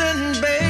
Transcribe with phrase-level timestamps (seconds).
[0.00, 0.69] Listen, baby,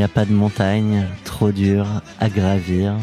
[0.00, 1.86] n'y a pas de montagne trop dure
[2.20, 2.94] à gravir.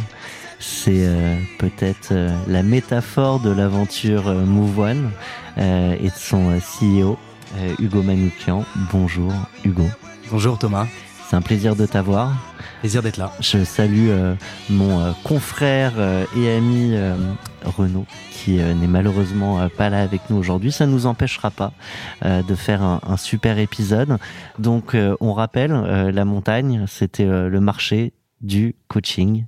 [0.60, 5.12] C'est euh, peut-être euh, la métaphore de l'aventure euh, Move One
[5.60, 7.20] euh, et de son CEO,
[7.78, 8.66] Hugo Manoukian.
[8.92, 9.32] Bonjour
[9.64, 9.86] Hugo.
[10.32, 10.88] Bonjour Thomas,
[11.30, 12.36] C'est un plaisir de t'avoir.
[12.80, 13.32] plaisir d'être là.
[13.42, 14.36] Je salue euh,
[14.70, 17.16] mon euh, confrère euh, et ami euh,
[17.66, 20.72] Renaud, qui euh, n'est malheureusement euh, pas là avec nous aujourd'hui.
[20.72, 21.74] Ça ne nous empêchera pas
[22.24, 24.18] euh, de faire un, un super épisode.
[24.58, 29.46] Donc, euh, on rappelle, euh, la montagne, c'était euh, le marché du coaching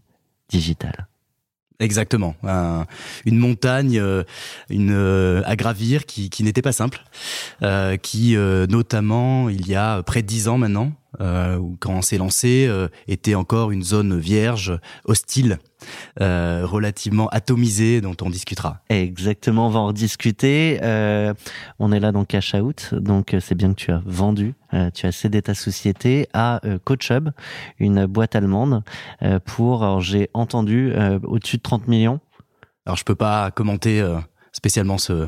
[0.49, 1.07] digital.
[1.79, 2.35] Exactement.
[2.43, 2.85] Un-
[3.25, 4.23] une montagne, euh,
[4.69, 7.05] une euh, à gravir qui, qui n'était pas simple,
[7.63, 10.91] euh, qui euh, notamment il y a près de dix ans maintenant,
[11.21, 15.59] euh, quand on s'est lancé, euh, était encore une zone vierge, hostile,
[16.21, 18.81] euh, relativement atomisée, dont on discutera.
[18.89, 20.79] Exactement, on va en rediscuter.
[20.81, 21.33] Euh,
[21.79, 24.53] on est là dans Cash Out, donc c'est bien que tu as vendu,
[24.93, 27.29] tu as cédé ta société à CoachHub,
[27.79, 28.83] une boîte allemande,
[29.45, 30.93] pour, j'ai entendu,
[31.23, 32.19] au-dessus de 30 millions.
[32.85, 34.03] Alors je peux pas commenter
[34.51, 35.27] spécialement ce.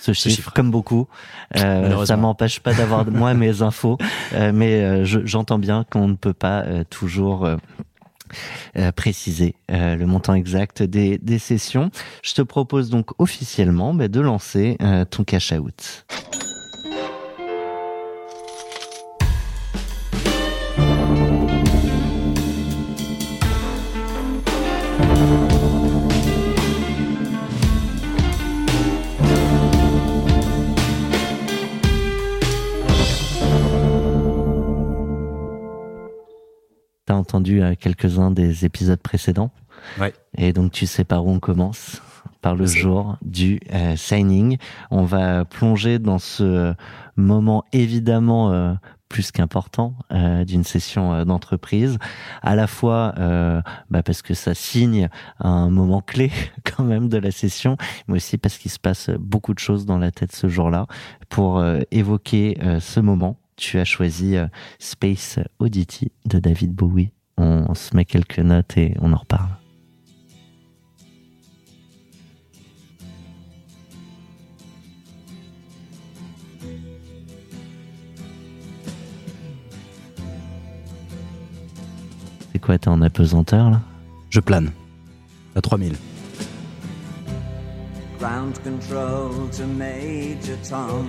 [0.00, 0.52] Ce chiffre, chiffre.
[0.52, 1.08] comme beaucoup.
[1.56, 3.98] Euh, ça m'empêche pas d'avoir moi mes infos,
[4.34, 7.46] euh, mais euh, je- j'entends bien qu'on ne peut pas euh, toujours
[8.76, 11.90] euh, préciser euh, le montant exact des, des sessions.
[12.22, 16.04] Je te propose donc officiellement bah, de lancer euh, ton cash out.
[37.22, 39.50] Entendu euh, quelques-uns des épisodes précédents
[39.98, 40.12] Ouais.
[40.36, 42.02] Et donc tu sais par où on commence
[42.40, 44.58] Par le jour du euh, signing.
[44.90, 46.74] On va plonger dans ce
[47.16, 48.74] moment évidemment euh,
[49.12, 51.98] plus qu'important euh, d'une session euh, d'entreprise,
[52.40, 53.60] à la fois euh,
[53.90, 56.32] bah, parce que ça signe un moment clé
[56.64, 57.76] quand même de la session,
[58.08, 60.86] mais aussi parce qu'il se passe beaucoup de choses dans la tête ce jour-là.
[61.28, 64.46] Pour euh, évoquer euh, ce moment, tu as choisi euh,
[64.78, 67.10] Space Oddity de David Bowie.
[67.36, 69.50] On, on se met quelques notes et on en reparle.
[82.52, 83.80] C'est quoi, t'es en apesanteur là?
[84.30, 84.70] Je plane
[85.54, 85.94] à 3000.
[88.18, 91.06] Ground control to Major Tom.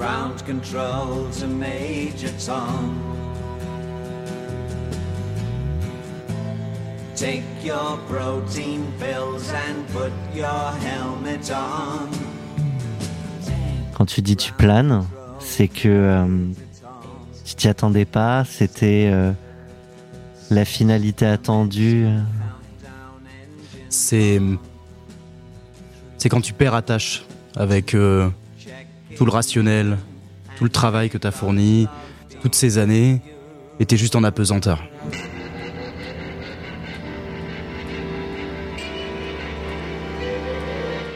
[0.00, 2.96] Ground control to Major Tom.
[7.14, 12.08] Take your protein pills and put your helmet on.
[13.92, 15.04] Quand tu dis tu planes,
[15.38, 16.26] c'est que euh,
[17.44, 19.32] tu t'y attendais pas, c'était euh,
[20.48, 22.06] la finalité attendue.
[22.06, 22.20] euh.
[23.90, 24.40] c'est
[26.16, 28.30] c'est quand tu perds attache avec euh,
[29.16, 29.98] tout le rationnel,
[30.56, 31.88] tout le travail que tu as fourni,
[32.42, 33.20] toutes ces années,
[33.78, 34.82] et t'es juste en apesanteur.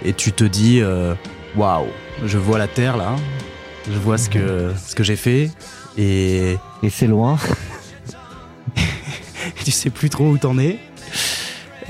[0.04, 1.14] Et tu te dis, euh,
[1.56, 1.86] waouh,
[2.24, 3.16] je vois la terre là,
[3.90, 5.50] je vois ce que, ce que j'ai fait,
[5.96, 7.38] et Et c'est loin.
[9.64, 10.78] tu sais plus trop où t'en es.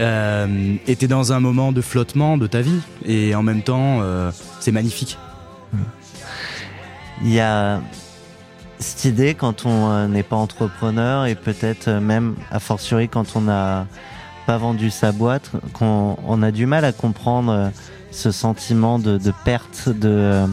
[0.00, 4.00] Euh, et t'es dans un moment de flottement de ta vie, et en même temps,
[4.02, 4.30] euh,
[4.60, 5.18] c'est magnifique.
[7.22, 7.80] Il y a
[8.78, 13.36] cette idée quand on euh, n'est pas entrepreneur et peut-être euh, même a fortiori quand
[13.36, 13.86] on a
[14.46, 17.68] pas vendu sa boîte qu'on on a du mal à comprendre euh,
[18.10, 20.44] ce sentiment de, perte de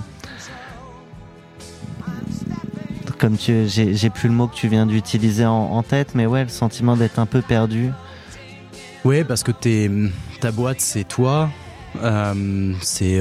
[3.17, 6.43] comme tu j'ai j'ai plus le mot que tu viens d'utiliser en, tête mais ouais
[6.43, 7.91] le sentiment d'être un peu perdu.
[9.03, 9.89] Ouais, parce que t'es,
[10.39, 11.49] ta boîte, c'est toi,
[12.81, 13.19] c'est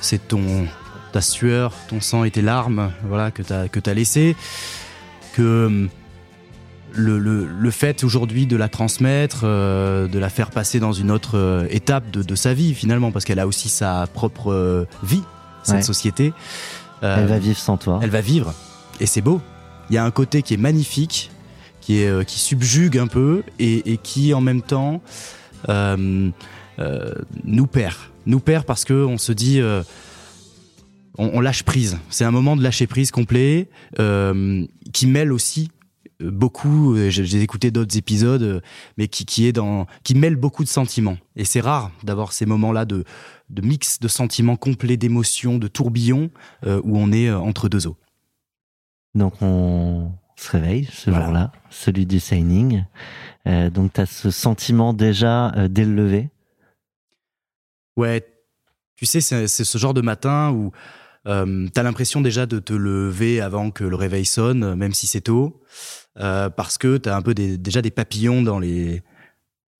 [0.00, 0.66] c'est ton
[1.12, 4.36] ta sueur, ton sang et tes larmes, voilà que t'as que t'as laissé,
[5.34, 5.86] que euh,
[6.92, 11.10] le, le, le fait aujourd'hui de la transmettre, euh, de la faire passer dans une
[11.10, 14.84] autre euh, étape de, de sa vie finalement, parce qu'elle a aussi sa propre euh,
[15.02, 15.22] vie
[15.62, 15.82] cette Ouais.
[15.82, 16.32] société.
[17.02, 18.52] Euh, elle va vivre sans toi elle va vivre
[19.00, 19.40] et c'est beau.
[19.90, 21.30] Il y a un côté qui est magnifique,
[21.80, 25.00] qui est euh, qui subjugue un peu et, et qui en même temps
[25.68, 26.30] euh,
[26.78, 27.12] euh,
[27.44, 27.94] nous perd,
[28.26, 29.82] nous perd parce que on se dit euh,
[31.18, 31.98] on, on lâche prise.
[32.08, 33.68] C'est un moment de lâcher prise complet
[33.98, 35.70] euh, qui mêle aussi
[36.22, 36.94] euh, beaucoup.
[36.96, 38.62] euh, J'ai écouté d'autres épisodes,
[38.96, 41.18] mais qui qui est dans qui mêle beaucoup de sentiments.
[41.36, 43.04] Et c'est rare d'avoir ces moments-là de
[43.50, 46.30] de mix de sentiments complets, d'émotions, de tourbillons
[46.66, 47.96] euh, où on est entre deux eaux.
[49.14, 51.24] Donc on se réveille ce Voilà.
[51.24, 52.84] jour-là, celui du signing.
[53.46, 56.28] Euh, donc tu as ce sentiment déjà dès le lever?
[57.96, 58.24] Ouais,
[58.94, 60.70] tu sais, c'est ce genre de matin où
[61.26, 65.22] euh, t'as l'impression déjà de te lever avant que le réveil sonne, même si c'est
[65.22, 65.60] tôt,
[66.18, 69.02] euh, parce que t'as un peu des, déjà des papillons dans les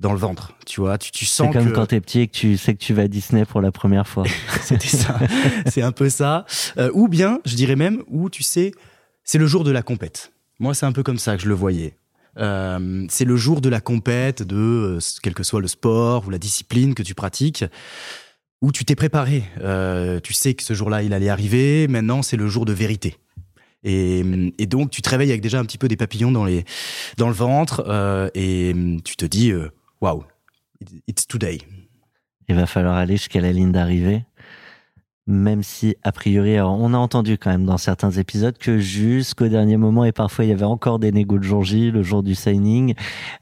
[0.00, 0.96] dans le ventre, tu vois.
[0.96, 2.94] Tu, tu C'est sens comme que quand t'es petit et que tu sais que tu
[2.94, 4.25] vas à Disney pour la première fois.
[4.62, 5.19] c'était ça,
[5.67, 6.46] c'est un peu ça.
[6.76, 8.73] Euh, ou bien, je dirais même, où tu sais,
[9.25, 10.32] c'est le jour de la compète.
[10.61, 11.96] Moi, c'est un peu comme ça que je le voyais.
[12.38, 16.31] Euh, c'est le jour de la compète, de euh, quel que soit le sport ou
[16.31, 17.64] la discipline que tu pratiques,
[18.61, 19.45] où tu t'es préparé.
[19.61, 21.89] Euh, tu sais que ce jour-là, il allait arriver.
[21.89, 23.17] Maintenant, c'est le jour de vérité.
[23.85, 24.23] Et,
[24.67, 28.29] donc, tu te réveilles avec déjà un petit peu des papillons dans, le ventre euh,
[28.35, 28.75] et
[29.05, 29.71] tu te dis, euh,
[30.01, 30.25] waouh,
[31.07, 31.59] it's today.
[32.49, 34.25] Il va falloir aller jusqu'à la ligne d'arrivée.
[35.29, 39.77] Même si, a priori, on a entendu quand même dans certains épisodes que jusqu'au dernier
[39.77, 42.35] moment, et parfois il y avait encore des négos de jour J, le jour du
[42.35, 42.95] signing,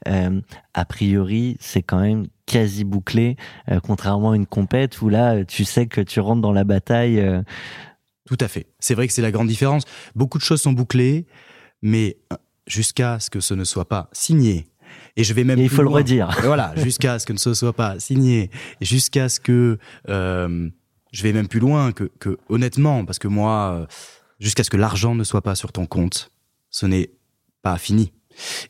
[0.05, 3.35] a priori, c'est quand même quasi bouclé,
[3.69, 7.19] euh, contrairement à une compète où là, tu sais que tu rentres dans la bataille.
[7.19, 7.43] euh,
[8.25, 8.65] Tout à fait.
[8.79, 9.83] C'est vrai que c'est la grande différence.
[10.15, 11.27] Beaucoup de choses sont bouclées,
[11.83, 14.67] mais euh, jusqu'à ce que ce ne soit pas signé.
[15.17, 16.29] Et je vais même et il faut le redire.
[16.43, 18.49] Voilà, jusqu'à ce que ce ne soit pas signé,
[18.81, 19.77] jusqu'à ce que
[20.09, 20.69] euh,
[21.11, 23.85] je vais même plus loin que, que honnêtement, parce que moi, euh,
[24.39, 26.31] jusqu'à ce que l'argent ne soit pas sur ton compte,
[26.69, 27.11] ce n'est
[27.61, 28.13] pas fini.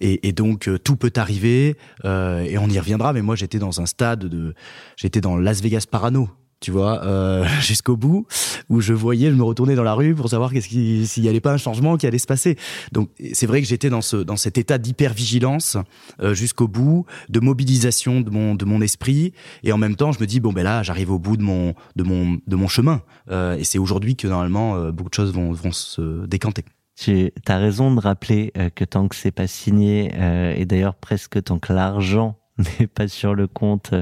[0.01, 1.75] Et, et donc euh, tout peut arriver,
[2.05, 3.13] euh, et on y reviendra.
[3.13, 4.53] Mais moi, j'étais dans un stade de,
[4.95, 6.29] j'étais dans Las Vegas Parano,
[6.59, 8.25] tu vois, euh, jusqu'au bout,
[8.69, 11.29] où je voyais, je me retournais dans la rue pour savoir qu'est-ce qui, s'il y
[11.29, 12.57] allait pas un changement qui allait se passer.
[12.91, 15.77] Donc c'est vrai que j'étais dans ce, dans cet état d'hypervigilance
[16.21, 20.19] euh, jusqu'au bout, de mobilisation de mon, de mon esprit, et en même temps, je
[20.19, 23.01] me dis bon ben là, j'arrive au bout de mon, de mon, de mon chemin,
[23.29, 26.63] Euh, et c'est aujourd'hui que normalement euh, beaucoup de choses vont, vont se décanter.
[26.97, 30.95] Tu as raison de rappeler euh, que tant que c'est pas signé, euh, et d'ailleurs
[30.95, 32.39] presque tant que l'argent
[32.79, 33.93] n'est pas sur le compte,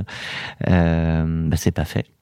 [0.69, 2.14] euh, bah, c'est pas fait.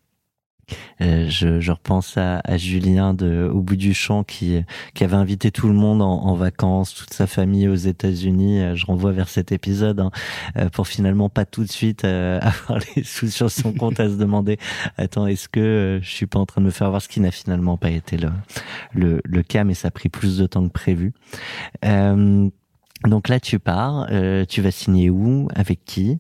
[1.02, 4.62] Euh, je, je repense à, à Julien de Au bout du champ qui,
[4.94, 8.62] qui avait invité tout le monde en, en vacances, toute sa famille aux États-Unis.
[8.62, 10.12] Euh, Je renvoie vers cet épisode hein,
[10.58, 14.10] euh, pour finalement pas tout de suite euh, avoir les sous sur son compte à
[14.10, 14.58] se demander
[14.98, 17.20] attends est-ce que euh, je suis pas en train de me faire voir ce qui
[17.20, 18.30] n'a finalement pas été le,
[18.94, 21.14] le, le cas, mais ça a pris plus de temps que prévu.
[21.86, 22.50] Euh,
[23.06, 24.08] donc là, tu pars,
[24.48, 26.20] tu vas signer où, avec qui?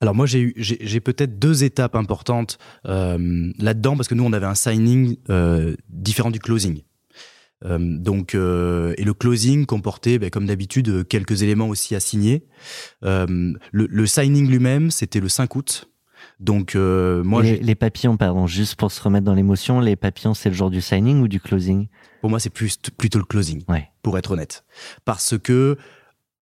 [0.00, 4.32] Alors moi j'ai eu j'ai peut-être deux étapes importantes euh, là-dedans parce que nous on
[4.32, 6.82] avait un signing euh, différent du closing.
[7.64, 12.00] Euh, donc euh, et le closing comportait ben, comme d'habitude euh, quelques éléments aussi à
[12.00, 12.46] signer.
[13.04, 13.26] Euh,
[13.72, 15.90] le, le signing lui-même c'était le 5 août.
[16.38, 20.34] Donc euh, moi les, les papillons, pardon, juste pour se remettre dans l'émotion, les papillons,
[20.34, 21.88] c'est le jour du signing ou du closing?
[22.20, 23.64] Pour moi c'est plus plutôt le closing.
[23.68, 23.88] Ouais.
[24.02, 24.64] pour être honnête.
[25.04, 25.76] Parce que,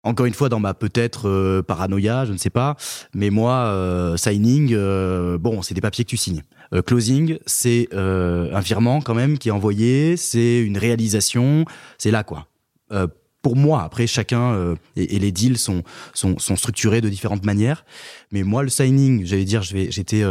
[0.06, 2.76] encore une fois, dans ma peut-être euh, paranoïa, je ne sais pas,
[3.12, 6.42] mais moi, euh, signing, euh, bon, c'est des papiers que tu signes.
[6.72, 11.64] Euh, closing, c'est euh, un virement quand même qui est envoyé, c'est une réalisation,
[11.98, 12.46] c'est là quoi.
[12.92, 13.06] Euh,
[13.42, 15.84] pour moi, après chacun et, et les deals sont,
[16.14, 17.84] sont sont structurés de différentes manières,
[18.32, 20.24] mais moi le signing, j'allais dire, j'étais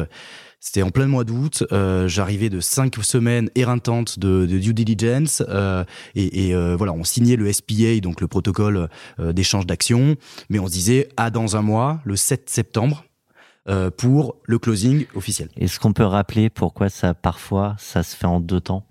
[0.59, 5.43] c'était en plein mois d'août, euh, j'arrivais de cinq semaines éreintantes de, de due diligence
[5.49, 5.83] euh,
[6.15, 10.15] et, et, euh, voilà, on signait le SPA, donc le protocole euh, d'échange d'actions,
[10.49, 13.05] mais on se disait à dans un mois, le 7 septembre,
[13.67, 15.49] euh, pour le closing officiel.
[15.57, 18.85] Est-ce qu'on peut rappeler pourquoi ça, parfois, ça se fait en deux temps?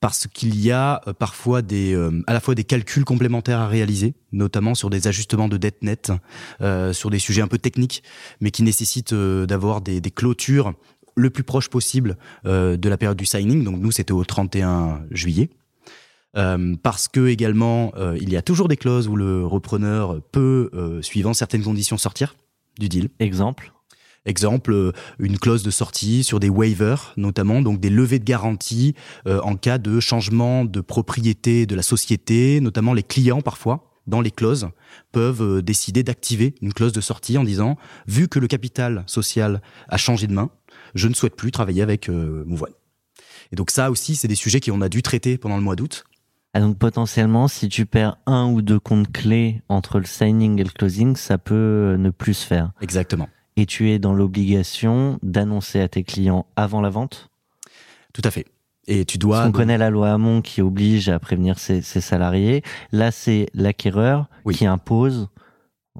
[0.00, 3.68] Parce qu'il y a euh, parfois des, euh, à la fois des calculs complémentaires à
[3.68, 6.12] réaliser, notamment sur des ajustements de dette nette,
[6.60, 8.02] euh, sur des sujets un peu techniques,
[8.40, 10.74] mais qui nécessitent d'avoir des, clôtures
[11.16, 13.64] le plus proche possible de la période du signing.
[13.64, 15.50] Donc nous, c'était au 31 juillet.
[16.34, 20.70] Parce que également, il y a toujours des clauses où le repreneur peut,
[21.02, 22.36] suivant certaines conditions, sortir
[22.78, 23.08] du deal.
[23.18, 23.72] Exemple?
[24.26, 28.94] Exemple, euh, une clause de sortie sur des waivers, notamment, donc des levées de garantie
[29.26, 34.20] euh, en cas de changement de propriété de la société, notamment les clients parfois, dans
[34.20, 34.68] les clauses,
[35.12, 37.76] peuvent euh, décider d'activer une clause de sortie en disant,
[38.06, 40.50] vu que le capital social a changé de main,
[40.94, 42.72] je ne souhaite plus travailler avec euh, Mouvoine.
[43.52, 46.04] Et donc ça aussi, c'est des sujets qu'on a dû traiter pendant le mois d'août.
[46.54, 50.64] Ah, donc potentiellement, si tu perds un ou deux comptes clés entre le signing et
[50.64, 52.70] le closing, ça peut ne plus se faire.
[52.80, 53.28] Exactement.
[53.56, 57.30] Et tu es dans l'obligation d'annoncer à tes clients avant la vente?
[58.12, 58.46] Tout à fait.
[58.86, 59.44] Et tu Parce dois...
[59.46, 62.62] qu'on connaît la loi Hamon qui oblige à prévenir ses, ses salariés.
[62.92, 64.54] Là, c'est l'acquéreur Oui.
[64.54, 65.28] qui impose.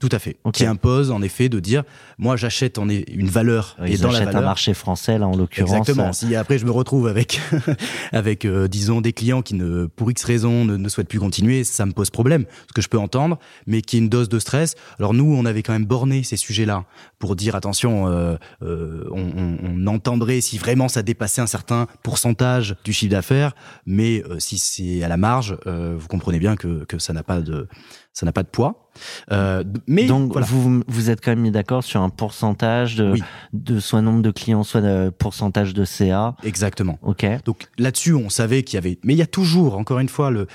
[0.00, 0.36] Tout à fait.
[0.42, 0.54] Ok.
[0.54, 1.84] Qui impose en effet de dire,
[2.18, 4.50] moi j'achète en une valeur et dans la achètent un valeur.
[4.50, 5.70] marché français, là, en l'occurrence.
[5.70, 6.08] Exactement.
[6.08, 7.40] euh, Si après je me retrouve avec,
[8.12, 11.62] avec euh, disons des clients qui ne, pour X raisons, ne, ne souhaitent plus continuer,
[11.62, 12.44] ça me pose problème.
[12.68, 14.74] Ce que je peux entendre, mais qui est une dose de stress.
[14.98, 16.84] Alors nous, on avait quand même borné ces sujets-là
[17.20, 21.86] pour dire attention, euh, euh, on, on- on entendrait si vraiment ça dépassait un certain
[22.02, 23.54] pourcentage du chiffre d'affaires,
[23.86, 27.22] mais euh, si c'est à la marge, euh, vous comprenez bien que, que ça n'a
[27.22, 27.68] pas de
[28.14, 28.88] ça n'a pas de poids.
[29.32, 30.46] Euh, mais Donc, voilà.
[30.46, 33.22] vous vous êtes quand même mis d'accord sur un pourcentage de, Oui.
[33.52, 36.36] de soit nombre de clients, soit de pourcentage de CA.
[36.44, 36.98] exactement.
[37.02, 37.26] Ok.
[37.44, 38.98] Donc là-dessus, on savait qu'il y avait.
[39.02, 40.46] Mais il y a toujours, encore une fois, le.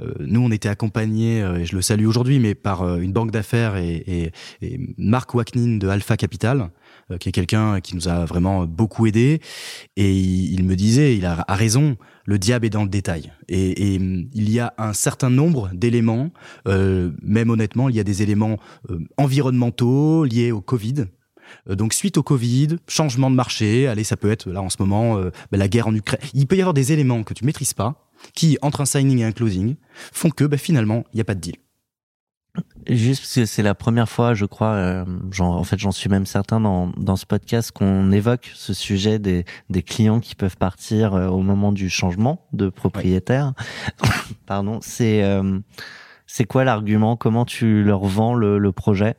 [0.00, 3.12] euh, nous, on était accompagnés, euh, et je le salue aujourd'hui, mais par euh, une
[3.12, 4.32] banque d'affaires et, et,
[4.62, 6.66] et Marc Wacknin de Alpha Capital, euh,
[7.20, 9.40] qui est quelqu'un qui nous a vraiment beaucoup aidé.
[9.96, 11.96] Et il, me disait, il a, raison,
[12.26, 13.32] le diable est dans le détail.
[13.48, 16.30] Et, il y a un certain nombre d'éléments,
[16.66, 18.58] euh, même honnêtement, il y a des éléments
[18.90, 21.06] euh, environnementaux liés au Covid.
[21.68, 24.76] Euh, Donc suite au Covid, changement de marché, allez ça peut être là en ce
[24.78, 26.20] moment euh, bah, la guerre en Ukraine.
[26.34, 29.24] Il peut y avoir des éléments que tu maîtrises pas qui entre un signing et
[29.24, 29.76] un closing
[30.12, 31.56] font que bah, finalement il n'y a pas de deal.
[32.86, 35.04] Juste parce que c'est la première fois, je crois, euh,
[35.38, 39.44] en fait j'en suis même certain dans, dans ce podcast qu'on évoque ce sujet des,
[39.68, 43.52] des clients qui peuvent partir euh, au moment du changement de propriétaire.
[44.46, 45.58] Pardon, c'est euh,
[46.26, 47.16] c'est quoi l'argument?
[47.16, 49.16] Comment tu leur vends le, le projet?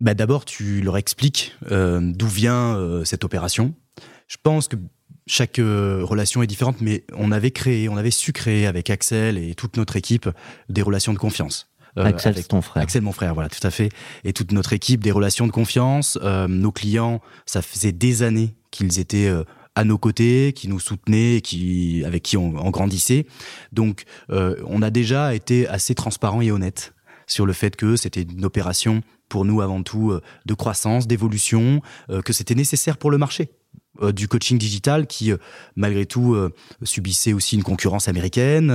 [0.00, 3.74] Bah, D'abord tu leur expliques d'où vient cette opération.
[4.28, 4.76] Je pense que
[5.26, 9.54] chaque relation est différente, mais on avait créé, on avait su créer avec Axel et
[9.54, 10.28] toute notre équipe
[10.68, 11.68] des relations de confiance.
[11.98, 12.82] Euh, Axel, avec- ton frère.
[12.82, 13.88] Axel, mon frère, voilà, tout à fait.
[14.24, 16.18] Et toute notre équipe, des relations de confiance.
[16.22, 20.80] Euh, nos clients, ça faisait des années qu'ils étaient euh, à nos côtés, qui nous
[20.80, 23.26] soutenaient, qui, avec qui on, on grandissait.
[23.72, 26.94] Donc, euh, on a déjà été assez transparent et honnête
[27.26, 31.82] sur le fait que c'était une opération pour nous avant tout euh, de croissance, d'évolution,
[32.10, 33.48] euh, que c'était nécessaire pour le marché
[34.02, 35.36] euh, du coaching digital qui, euh,
[35.76, 38.66] malgré tout, euh, subissait aussi une concurrence américaine.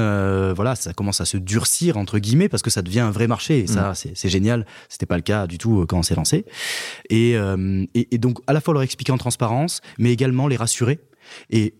[0.54, 3.60] Voilà, ça commence à se durcir entre guillemets parce que ça devient un vrai marché.
[3.60, 4.66] Et ça, c'est c'est génial.
[4.90, 6.46] C'était pas le cas du tout quand on s'est lancé.
[7.10, 11.00] Et, et, et donc, à la fois leur expliquer en transparence, mais également les rassurer.
[11.50, 11.76] Et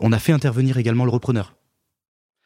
[0.00, 1.54] on a fait intervenir également le repreneur,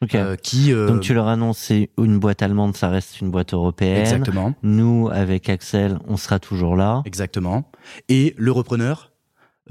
[0.03, 0.15] Ok.
[0.15, 3.53] euh, qui euh, Donc tu leur annonces c'est une boîte allemande, ça reste une boîte
[3.53, 3.97] européenne.
[4.01, 7.01] exactement, Nous, avec Axel, on sera toujours là.
[7.05, 7.69] exactement,
[8.09, 9.11] et le repreneur.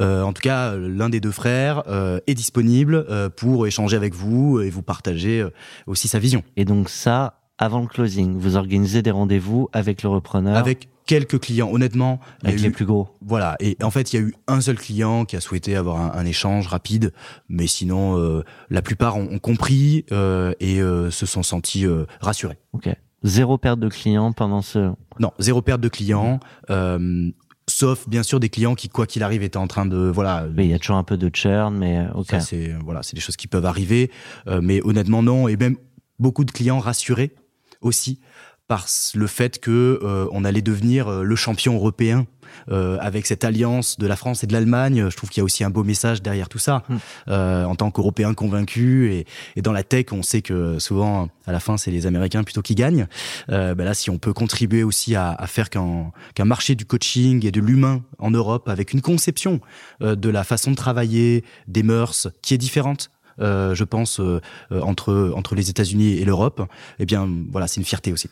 [0.01, 4.15] Euh, en tout cas, l'un des deux frères euh, est disponible euh, pour échanger avec
[4.15, 5.51] vous et vous partager euh,
[5.87, 6.43] aussi sa vision.
[6.57, 11.39] Et donc ça, avant le closing, vous organisez des rendez-vous avec le repreneur, Avec quelques
[11.41, 13.09] clients, honnêtement, avec eu- les plus gros.
[13.25, 16.01] Voilà, et en fait, il y a eu un seul client qui a souhaité avoir
[16.01, 17.13] un, un échange rapide,
[17.49, 22.07] mais sinon, euh, la plupart ont, ont compris euh, et euh, se sont sentis euh,
[22.21, 22.59] rassurés.
[22.73, 22.89] Ok.
[23.23, 24.91] Zéro perte de clients pendant ce.
[25.21, 26.39] Non, zéro perte de clients,
[26.71, 27.31] euh,
[27.69, 30.47] sauf bien sûr des clients qui, quoi qu'il arrive, étaient en train de voilà.
[30.55, 32.27] Mais il y a toujours un peu de churn, mais euh, ok.
[32.31, 34.11] Ça, c'est voilà, c'est des choses qui peuvent arriver,
[34.47, 35.77] euh, mais honnêtement non, et même
[36.19, 37.35] beaucoup de clients rassurés
[37.81, 38.21] aussi
[38.69, 42.27] par le fait que euh, on allait devenir euh, le champion européen
[42.71, 45.09] euh, avec cette alliance de la France et de l'Allemagne.
[45.11, 46.83] Je trouve qu'il y a aussi un beau message derrière tout ça.
[46.89, 46.97] Mm.
[47.29, 49.27] Euh, en tant qu'Européens convaincus et,
[49.57, 52.63] et dans la tech, on sait que souvent à la fin c'est les Américains plutôt
[52.63, 53.07] qui gagnent.
[53.51, 56.85] Euh, ben là, si on peut contribuer aussi à, à faire qu'un qu'un marché du
[56.85, 59.61] coaching et de l'humain en Europe avec une conception
[60.03, 63.11] euh, de la façon de travailler, des mœurs qui est différente.
[63.41, 64.41] euh, je pense euh,
[64.73, 66.63] euh, entre entre les États-Unis et l'Europe,
[66.99, 68.29] eh bien voilà, c'est une fierté aussi.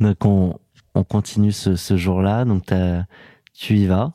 [0.00, 0.58] Donc on,
[0.94, 2.44] on continue ce, ce jour-là.
[2.44, 3.04] Donc t'as-
[3.54, 4.12] tu y vas.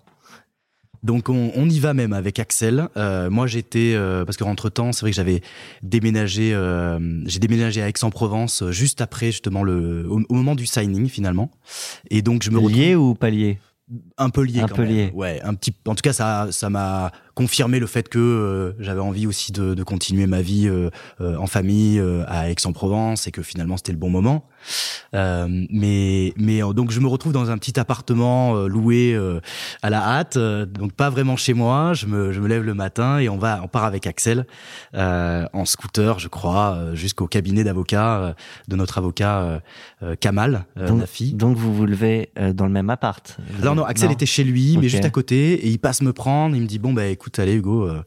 [1.02, 2.90] Donc on, on y va même avec Axel.
[2.98, 5.40] Euh, moi j'étais euh, parce que entre temps c'est vrai que j'avais
[5.82, 11.08] déménagé, euh, j'ai déménagé à Aix-en-Provence juste après justement le au, au moment du signing
[11.08, 11.52] finalement.
[12.10, 13.60] Et donc je me retrouve Lié ou pas lié?
[14.18, 14.92] Un peu lié Un quand peu même.
[14.92, 15.12] lié.
[15.16, 15.74] Ouais, un petit.
[15.88, 19.74] En tout cas ça ça m'a confirmé le fait que euh, j'avais envie aussi de,
[19.74, 20.90] de continuer ma vie euh,
[21.22, 24.46] euh, en famille euh, à Aix-en-Provence et que finalement c'était le bon moment.
[25.16, 29.40] Euh, mais mais euh, donc je me retrouve dans un petit appartement euh, loué euh,
[29.82, 31.94] à la hâte, euh, donc pas vraiment chez moi.
[31.94, 34.46] Je me je me lève le matin et on va on part avec Axel
[34.96, 38.34] euh, en scooter, je crois, jusqu'au cabinet d'avocat euh,
[38.68, 39.62] de notre avocat
[40.20, 41.34] Kamal euh, donc, Nafi.
[41.34, 44.14] donc vous vous levez euh, dans le même appart Non, non, Axel Non.
[44.14, 46.56] était chez lui, mais juste à côté, et il passe me prendre.
[46.56, 48.02] Il me dit bon bah écoute, allez Hugo, euh,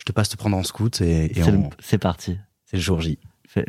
[0.00, 2.38] je te passe te prendre en scout et, et C'est le- on- c'est parti.
[2.64, 3.18] c'est le jour J.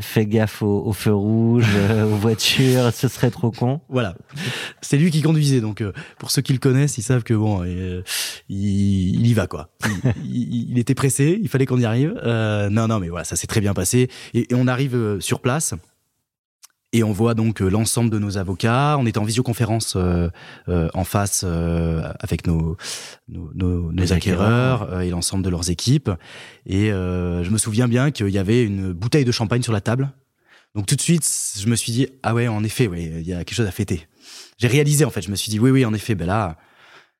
[0.01, 3.79] Fais, gaffe aux, aux feux rouges, euh, aux voitures, ce serait trop con.
[3.87, 4.15] Voilà,
[4.81, 7.63] c'est lui qui conduisait, donc euh, pour ceux qui le connaissent, ils savent que bon,
[7.63, 8.01] euh,
[8.49, 9.69] il, il y va quoi.
[9.85, 12.19] Il, il- il était pressé, il fallait qu'on y arrive.
[12.25, 15.39] Euh, non, non, mais voilà, ça s'est très bien passé, et, et on arrive sur
[15.39, 15.73] place.
[16.97, 18.97] Et on voit donc euh, l'ensemble de nos avocats.
[18.97, 20.29] On est en visioconférence euh,
[20.67, 22.75] euh, en face euh, avec nos,
[23.29, 24.81] nos, nos, nos Les acquéreurs.
[24.81, 26.09] acquéreurs et l'ensemble de leurs équipes.
[26.65, 30.09] Et je me souviens bien qu'il y avait une bouteille de champagne sur la table.
[30.73, 31.23] Donc tout de suite,
[31.59, 33.71] je me suis dit ah ouais, en effet, ouais, il y a quelque chose à
[33.71, 34.07] fêter.
[34.57, 36.57] J'ai réalisé en fait, je me suis dit oui, oui, en effet, ben là,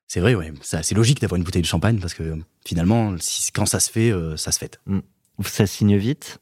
[0.08, 3.66] c'est vrai, ouais, c'est logique d'avoir une bouteille de champagne parce que finalement, si, quand
[3.66, 4.80] ça se fait, ça se fête.
[5.44, 6.40] Ça signe vite.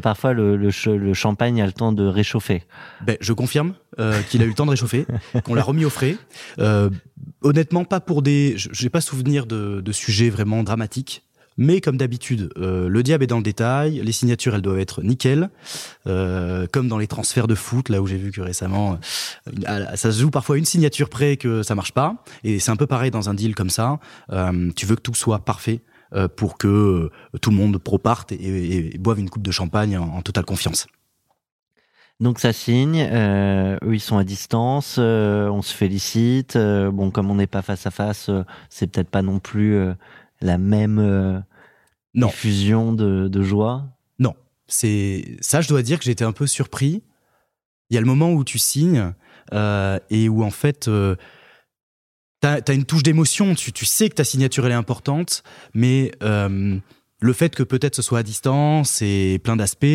[0.00, 2.62] Parfois le, le, ch- le champagne a le temps de réchauffer.
[3.04, 5.06] Ben, je confirme euh, qu'il a eu le temps de réchauffer,
[5.44, 6.16] qu'on l'a remis au frais.
[6.58, 6.90] Euh,
[7.42, 8.54] honnêtement, pas pour des.
[8.56, 11.22] je- J'ai pas souvenir de, de sujets vraiment dramatiques.
[11.58, 14.02] Mais comme d'habitude, euh, le diable est dans le détail.
[14.04, 15.48] Les signatures, elles doivent être nickel.
[16.06, 18.98] Euh, comme dans les transferts de foot, là où j'ai vu que récemment,
[19.66, 22.22] euh, ça se joue parfois une signature près que ça marche pas.
[22.44, 23.98] Et c'est un peu pareil dans un deal comme ça.
[24.76, 25.80] Tu veux que tout soit parfait
[26.28, 27.10] pour que euh,
[27.40, 30.44] tout le monde pro-parte et, et- et boive une coupe de champagne en, en totale
[30.44, 30.86] confiance.
[32.18, 36.56] Donc ça signe, euh, eux ils sont à distance, euh, on se félicite.
[36.56, 39.74] euh, bon, comme on n'est pas face à face, euh, c'est peut-être pas non plus
[39.74, 39.92] euh,
[40.40, 41.38] la même euh,
[42.14, 42.28] Non.
[42.28, 43.84] diffusion de, de joie?
[44.68, 47.04] c'est ça je dois dire que j'étais un peu surpris
[47.88, 49.12] il y a le moment où tu signes
[49.52, 50.88] euh, et où en fait
[52.40, 55.42] t'as as une touche d'émotion tu, tu sais que ta signature elle est importante
[55.74, 56.76] mais euh,
[57.20, 59.86] le fait que peut-être ce soit à distance et plein d'aspects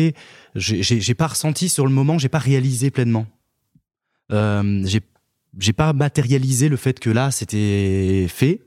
[0.54, 3.26] j'ai- pas ressenti sur le moment j'ai pas réalisé pleinement.
[4.32, 4.84] Euh,
[5.58, 8.60] j'ai pas matérialisé le fait que là c'était fait.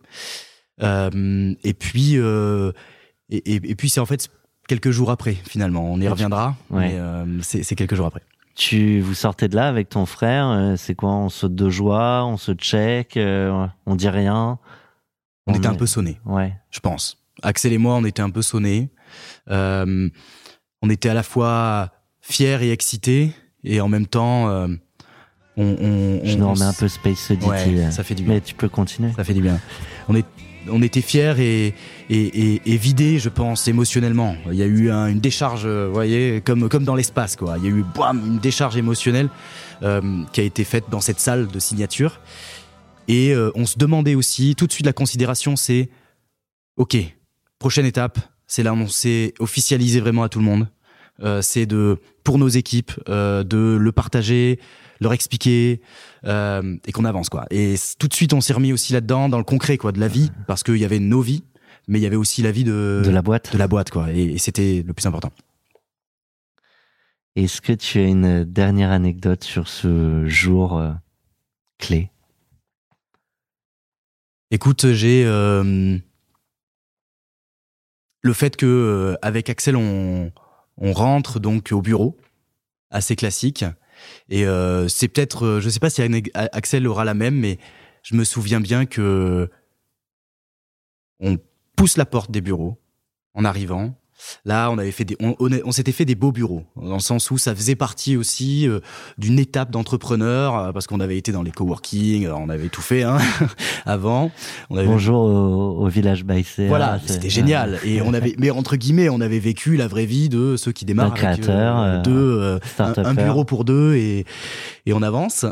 [0.82, 2.72] Euh, et puis euh,
[3.30, 4.30] et, et- et puis c'est en fait
[4.68, 5.92] quelques jours après finalement.
[5.92, 6.94] On y tu- reviendra Ouais.
[7.26, 8.22] mais c'est quelques jours après
[8.56, 12.26] Tu vous sortez de là avec ton frère, euh, c'est quoi On saute de joie,
[12.26, 14.60] on se check, euh, on dit rien?
[15.48, 16.54] on, était un peu sonné Ouais.
[16.72, 18.90] je pense Axel et moi on était un peu sonnés
[19.52, 20.10] Euh,
[20.82, 21.92] on était à la fois
[22.22, 23.32] fiers et excités
[23.64, 24.68] et en même temps euh,
[25.58, 27.48] on, on, Je on- nous remets un peu Space Oddity.
[27.50, 27.92] ouais, euh.
[27.92, 29.12] ça fait du bien Mais tu peux continuer.
[29.16, 29.60] ça fait du bien.
[30.08, 30.26] On, est,
[30.70, 31.74] on était fiers et,
[32.10, 34.36] et, et, et vidés, je pense, émotionnellement.
[34.52, 37.58] Il y a eu un- une décharge, euh, vous voyez, comme, comme dans l'espace, quoi.
[37.58, 39.30] Il y a eu bam, une décharge émotionnelle
[39.84, 40.02] euh,
[40.34, 42.20] qui a été faite dans cette salle de signature.
[43.08, 45.90] Et euh, on se demandait aussi, tout de suite, la considération, c'est
[46.78, 46.98] OK,
[47.60, 50.68] prochaine étape, c'est l'annoncer, officialiser vraiment à tout le monde.
[51.24, 54.60] Euh, c'est de, pour nos équipes, euh, de le partager,
[55.00, 55.82] leur expliquer
[56.26, 57.46] euh, et qu'on avance quoi.
[57.52, 60.08] Et tout de suite on s'est remis aussi là-dedans dans le concret quoi de la
[60.08, 61.44] vie parce qu'il y avait nos vies
[61.88, 63.54] mais il y avait aussi la vie de De la boîte.
[63.54, 65.32] de la boîte quoi et, et c'était le plus important.
[67.36, 70.94] Est-ce que tu as une dernière anecdote sur ce jour euh,
[71.80, 72.10] clé?
[74.52, 75.98] Écoute, j'ai euh,
[78.22, 80.32] le fait que avec Axel on
[80.78, 82.18] on rentre donc au bureau
[82.90, 83.66] assez classique
[84.30, 86.02] et euh, c'est peut-être euh, je sais pas si
[86.34, 87.58] Axel aura la même mais
[88.04, 89.50] je me souviens bien que
[91.20, 91.38] on
[91.76, 92.78] pousse la porte des bureaux
[93.34, 93.96] en arrivant
[94.46, 96.94] Là, on avait fait des, on, on, est- on s'était fait des beaux bureaux, dans
[96.96, 98.80] le sens où ça faisait partie aussi euh,
[99.18, 102.82] d'une étape d'entrepreneur, euh, parce qu'on avait été dans les coworking, euh, on avait tout
[102.82, 103.18] fait hein,
[103.86, 104.32] avant.
[104.70, 106.68] On avait Bonjour au, au village Baïsé.
[106.68, 107.80] voilà, c'était génial.
[107.84, 110.86] Et on avait, mais entre guillemets, on avait vécu la vraie vie de ceux qui
[110.86, 114.26] démarrent avec, créateur, deux, un, un bureau pour deux et
[114.88, 115.46] et on avance.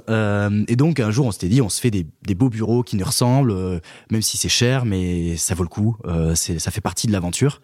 [0.68, 2.96] Et donc un jour, on s'était dit, on se fait des, des beaux bureaux qui
[2.96, 5.98] nous ressemblent, même si c'est cher, mais ça vaut le coup.
[6.36, 7.62] Ça fait partie de l'aventure.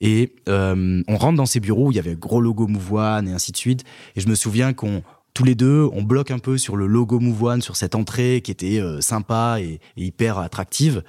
[0.00, 3.28] Et euh, on rentre dans ces bureaux où il y avait gros logo Move One
[3.28, 3.84] et ainsi de suite.
[4.14, 5.02] Et je me souviens qu'on
[5.34, 8.40] tous les deux, on bloque un peu sur le logo Move One, sur cette entrée
[8.42, 11.02] qui était euh, sympa et, et hyper attractive.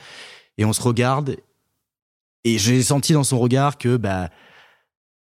[0.58, 1.38] et on se regarde.
[2.44, 4.30] Et j'ai senti dans son regard que bah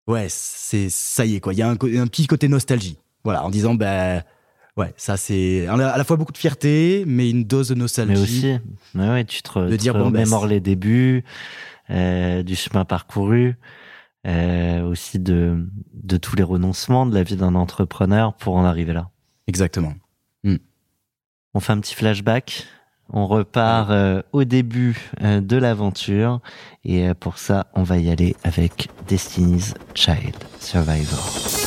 [0.07, 1.53] ouais c'est ça y est quoi.
[1.53, 2.99] Il y a un, un petit côté nostalgie.
[3.25, 4.23] Voilà en disant bah
[4.77, 8.13] ouais ça c'est à la fois beaucoup de fierté mais une dose de nostalgie.
[8.15, 8.59] Mais aussi,
[8.95, 11.25] ouais, ouais, tu te, De tu dire, te bon, bah, les débuts,
[11.89, 13.57] du chemin parcouru,
[14.27, 18.93] euh, aussi de, de tous les renoncements de la vie d'un entrepreneur pour en arriver
[18.93, 19.11] là.
[19.47, 19.95] exactement
[21.57, 22.67] On fait un petit flashback.
[23.11, 26.41] On repart euh, au début euh, de l'aventure.
[26.85, 31.66] Et euh, pour ça, on va y aller avec Destiny's Child Survivor.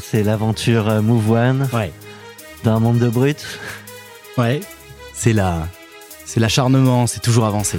[0.00, 1.68] C'est l'aventure euh, Move One.
[1.72, 1.92] Ouais.
[2.64, 3.46] D'un monde de brutes.
[4.38, 4.60] ouais.
[5.12, 5.68] C'est la
[6.24, 7.78] c'est l'acharnement c'est toujours avancé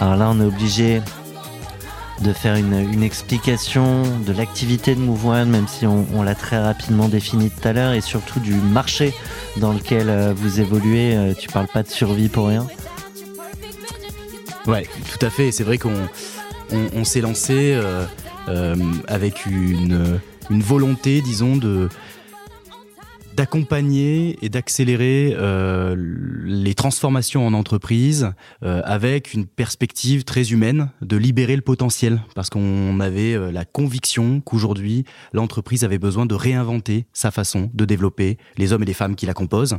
[0.00, 1.00] Alors là, on est obligé
[2.22, 7.08] de faire une, explication de l'activité de Move One, même si on, l'a très rapidement
[7.08, 9.14] défini tout à l'heure, et surtout du marché
[9.56, 11.14] dans lequel euh, vous évoluez.
[11.14, 12.66] Euh, tu parles pas de survie pour rien.
[14.66, 15.50] Ouais, tout à fait.
[15.50, 16.08] C'est vrai qu'on
[16.72, 18.76] on, on s'est lancé euh,
[19.08, 21.88] avec une volonté, disons, de
[23.36, 25.94] d'accompagner et d'accélérer euh,
[26.44, 32.22] les transformations en entreprise euh, avec une perspective très humaine de libérer le potentiel.
[32.34, 37.84] Parce qu'on avait euh, la conviction qu'aujourd'hui l'entreprise avait besoin de réinventer sa façon de
[37.84, 39.76] développer les hommes et les femmes qui la composent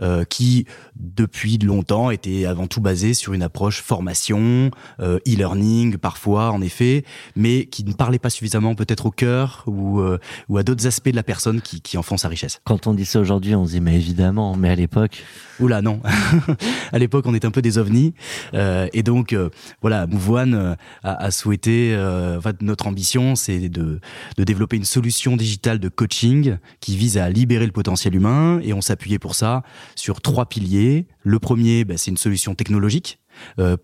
[0.00, 0.66] euh, qui
[0.96, 7.04] depuis longtemps était avant tout basée sur une approche formation euh, e-learning parfois en effet
[7.36, 11.10] mais qui ne parlait pas suffisamment peut-être au cœur ou, euh, ou à d'autres aspects
[11.10, 12.60] de la personne qui, qui en font sa richesse.
[12.64, 15.22] Quand on dit ça aujourd'hui, on se dit mais évidemment, mais à l'époque,
[15.58, 16.00] Oula, non.
[16.92, 18.14] à l'époque, on était un peu des ovnis.
[18.54, 19.48] Euh, et donc, euh,
[19.80, 21.94] voilà, Move One euh, a, souhaité...
[21.94, 24.00] euh, notre ambition, c'est de,
[24.36, 28.60] de développer une solution digitale de coaching qui vise à libérer le potentiel humain.
[28.62, 29.62] Et on s'appuyait pour ça
[29.94, 31.06] sur trois piliers.
[31.22, 33.18] Le premier, bah, c'est une solution technologique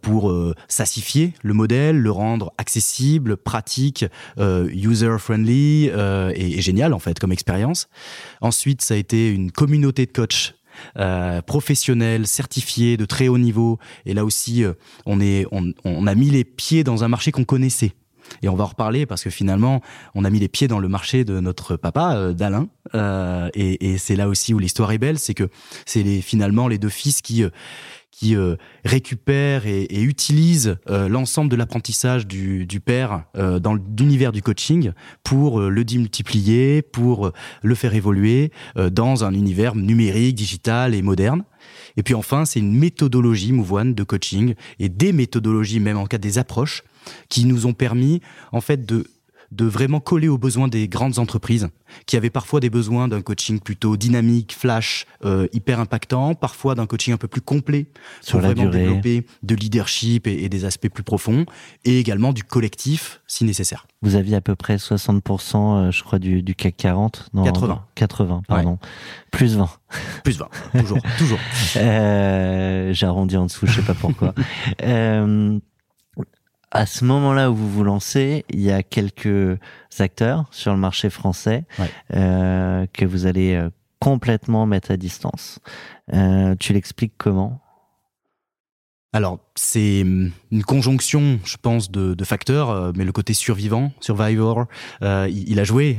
[0.00, 4.04] pour euh, sassifier le modèle, le rendre accessible, pratique,
[4.38, 7.88] euh, user-friendly euh, et, et génial en fait comme expérience.
[8.40, 10.54] Ensuite, ça a été une communauté de coachs
[10.98, 13.78] euh, professionnels, certifiés, de très haut niveau.
[14.06, 14.72] Et là aussi, euh,
[15.06, 17.92] on, est, on, on a mis les pieds dans un marché qu'on connaissait.
[18.42, 19.82] Et on va en reparler parce que finalement,
[20.14, 22.68] on a mis les pieds dans le marché de notre papa, euh, d'Alain.
[22.94, 25.50] Euh, et et c'est là aussi où l'histoire est belle, c'est que
[25.84, 27.44] c'est les, finalement les deux fils qui...
[28.12, 33.74] qui euh, récupèrent et, et utilisent euh, l'ensemble de l'apprentissage du, du père euh, dans
[33.74, 34.92] l'univers du coaching
[35.24, 40.94] pour euh, le démultiplier, pour euh, le faire évoluer euh, dans un univers numérique, digital
[40.94, 41.42] et moderne.
[41.96, 46.06] Et puis enfin, c'est une méthodologie Move One de coaching et des méthodologies, même en
[46.06, 46.84] cas des approches,
[47.28, 48.20] qui nous ont permis
[48.52, 49.06] en fait de
[49.52, 51.68] de vraiment coller aux besoins des grandes entreprises
[52.06, 56.86] qui avaient parfois des besoins d'un coaching plutôt dynamique, flash, euh, hyper impactant, parfois d'un
[56.86, 57.86] coaching un peu plus complet
[58.22, 58.84] Sur pour la vraiment durée.
[58.86, 61.44] développer de leadership et, et des aspects plus profonds
[61.84, 63.86] et également du collectif si nécessaire.
[64.00, 65.56] vous aviez à peu près 60%,
[65.88, 67.28] euh, je crois, du, du CAC 40.
[67.34, 67.66] Non, 80.
[67.68, 68.78] non, 80, pardon.
[69.30, 69.68] Plus 20.
[70.24, 70.48] Plus 20,
[70.80, 71.38] toujours, toujours.
[71.76, 74.34] Euh, J'ai arrondi en dessous, je sais pas pourquoi.
[76.74, 79.58] À ce moment-là où vous vous lancez, il y a quelques
[79.98, 81.90] acteurs sur le marché français Ouais.
[82.14, 83.68] euh, que vous allez euh,
[84.00, 85.58] complètement mettre à distance.
[86.14, 87.60] Euh, tu l'expliques comment?
[89.12, 94.64] Alors, c'est hum, une conjonction, je pense, de, de facteurs, mais le côté survivant, survivor,
[95.02, 95.98] euh, il, il a joué,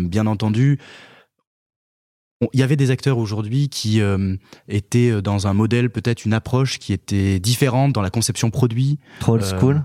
[0.00, 0.78] bien entendu.
[2.54, 4.36] Il y avait des acteurs aujourd'hui qui euh,
[4.68, 9.34] étaient dans un modèle, peut-être une approche qui était différente dans la conception produit, Trop
[9.34, 9.82] old Euh, school?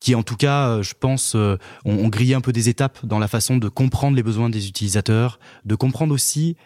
[0.00, 3.18] Qui en tout cas, euh, je pense, euh, ont, grillé un peu des étapes dans
[3.18, 6.56] la façon de comprendre les besoins des utilisateurs, de comprendre aussi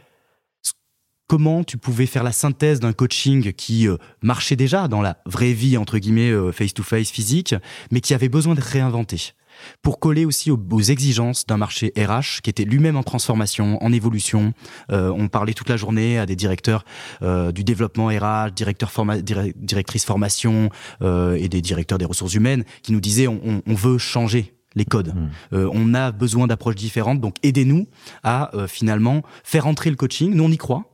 [1.33, 5.55] comment tu pouvais faire la synthèse d'un coaching qui euh, marchait déjà dans la vraie
[5.55, 7.55] vie entre guillemets euh, face-to-face physique,
[7.91, 9.33] mais qui avait besoin d'être réinventé
[9.81, 13.93] pour coller aussi aux, aux exigences d'un marché RH qui était lui-même en transformation, en
[13.95, 14.53] évolution.
[14.91, 16.85] Euh, on parlait toute la journée à des directeurs
[17.23, 20.69] euh, du développement RH, directeurs forma dire- directrices formation
[21.01, 24.53] euh, et des directeurs des ressources humaines qui nous disaient on, on- on veut changer
[24.75, 25.15] les codes.
[25.55, 27.87] Euh, on a besoin d'approches différentes, donc aidez-nous
[28.23, 30.35] à euh, finalement faire entrer le coaching.
[30.35, 30.85] Nous on y croit.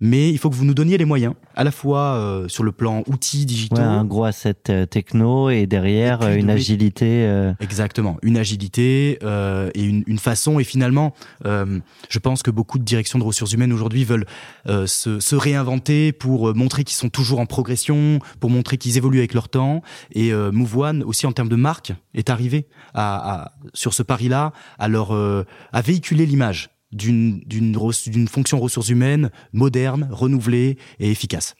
[0.00, 2.72] Mais il faut que vous nous donniez les moyens, à la fois euh, sur le
[2.72, 7.24] plan outils digitaux, Ouais, un gros asset euh, techno et derrière Et une de- agilité.
[7.26, 10.58] euh, Exactement, une agilité euh, et une, une façon.
[10.58, 11.12] Et finalement,
[11.44, 14.26] euh, je pense que beaucoup de directions de ressources humaines aujourd'hui veulent
[14.68, 19.18] euh, se, se réinventer pour montrer qu'ils sont toujours en progression, pour montrer qu'ils évoluent
[19.18, 19.82] avec leur temps.
[20.12, 24.02] Et euh, Move One, aussi en termes de marque, est arrivé à, à- sur ce
[24.02, 30.08] pari-là à leur euh, à véhiculer l'image d'une d'une res- d'une fonction ressources humaines moderne,
[30.10, 31.54] renouvelée et efficace.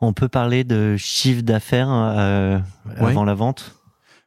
[0.00, 3.08] On peut parler de chiffre d'affaires euh, Ouais.
[3.10, 3.74] avant la vente?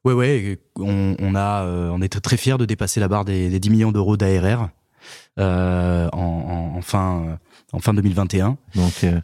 [0.06, 3.50] Ouais, ouais, on, on a, euh, on est très fiers de dépasser la barre des,
[3.50, 4.70] des 10 millions d'euros d'ARR
[5.38, 6.18] euh, en,
[6.74, 7.38] en, en fin,
[7.74, 8.58] en fin 2021.
[8.76, 9.20] Donc euh,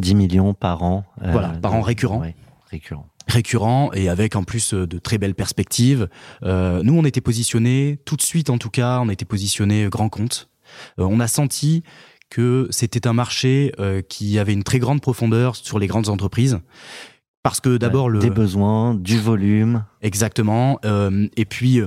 [0.00, 1.04] 10 millions par an.
[1.22, 2.18] Voilà, par an récurrent.
[2.20, 2.34] ouais,
[2.70, 3.06] récurrent.
[3.28, 6.08] Récurrent et avec en plus euh, de très belles perspectives.
[6.42, 9.88] Euh, nous, on était positionnés, tout de suite en tout cas, on été positionnés euh,
[9.88, 10.48] grand compte.
[10.98, 11.82] Euh, on a senti
[12.30, 16.58] que c'était un marché euh, qui avait une très grande profondeur sur les grandes entreprises.
[17.42, 19.84] Parce que d'abord, Ouais, le, Des besoins, du volume.
[20.02, 20.80] Exactement.
[21.36, 21.80] Et puis.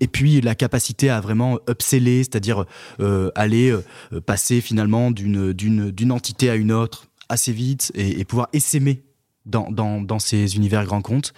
[0.00, 2.64] Et puis la capacité à vraiment upseller, c'est-à-dire
[3.00, 8.48] euh, aller euh, passer finalement d'une entité à une autre assez vite et, et pouvoir
[8.52, 9.02] essaimer
[9.46, 11.32] dans, dans, dans ces univers grands comptes.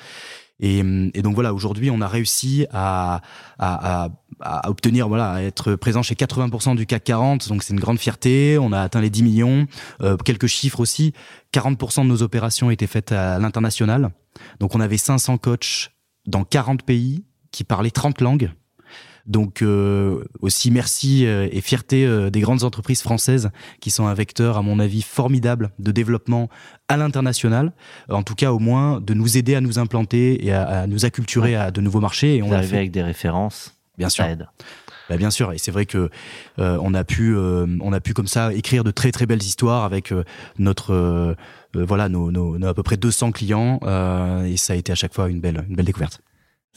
[0.59, 3.21] Et, et donc voilà, aujourd'hui, on a réussi à,
[3.59, 4.09] à, à,
[4.41, 7.49] à obtenir, voilà, à être présent chez 80% du CAC 40.
[7.49, 8.57] Donc c'est une grande fierté.
[8.59, 9.67] On a atteint les 10 millions.
[10.01, 11.13] Euh, quelques chiffres aussi.
[11.53, 14.11] 40% de nos opérations étaient faites à l'international.
[14.61, 15.91] Donc on avait 500 coachs
[16.27, 18.51] dans 40 pays qui parlaient 30 langues.
[19.27, 24.15] Donc euh, aussi merci euh, et fierté euh, des grandes entreprises françaises qui sont un
[24.15, 26.49] vecteur à mon avis formidable de développement
[26.89, 27.73] à l'international.
[28.09, 31.05] En tout cas au moins de nous aider à nous implanter et à, à nous
[31.05, 32.37] acculturer à de nouveaux marchés.
[32.37, 33.75] Et on Vous arrivez fait, avec des références.
[33.99, 34.25] bien sûr.
[34.25, 34.47] Ça aide.
[35.09, 36.11] Bah, bien sûr, et c'est vrai que
[36.59, 39.43] euh, on a pu, euh, on a pu comme ça écrire de très très belles
[39.43, 40.25] histoires avec euh,
[40.59, 41.37] notre,
[41.75, 44.95] voilà, nos, nos, nos à peu près 200 clients, euh, et ça a été à
[44.95, 46.21] chaque fois une belle, une belle découverte.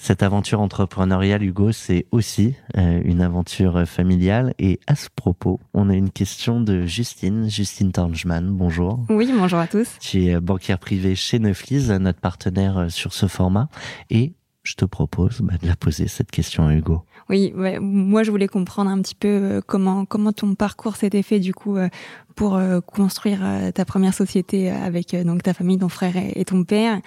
[0.02, 4.54] Cette aventure entrepreneuriale, Hugo, c'est aussi euh, une aventure familiale.
[4.58, 8.50] Et à ce propos, on a une question de Justine, Justine Torngeman.
[8.50, 9.06] Bonjour.
[9.10, 9.90] Oui, bonjour à tous.
[10.00, 13.68] Tu es banquière privée chez Neuflis, notre partenaire euh, sur ce format.
[14.10, 14.34] Et
[14.64, 17.04] je te propose bah, de la poser, cette question à Hugo.
[17.30, 21.22] Oui, ouais, moi je voulais comprendre un petit peu euh, comment comment ton parcours s'était
[21.22, 21.88] fait du coup euh,
[22.36, 23.42] pour euh, construire
[23.76, 27.00] ta première société avec donc ta famille, ton frère et, et ton père.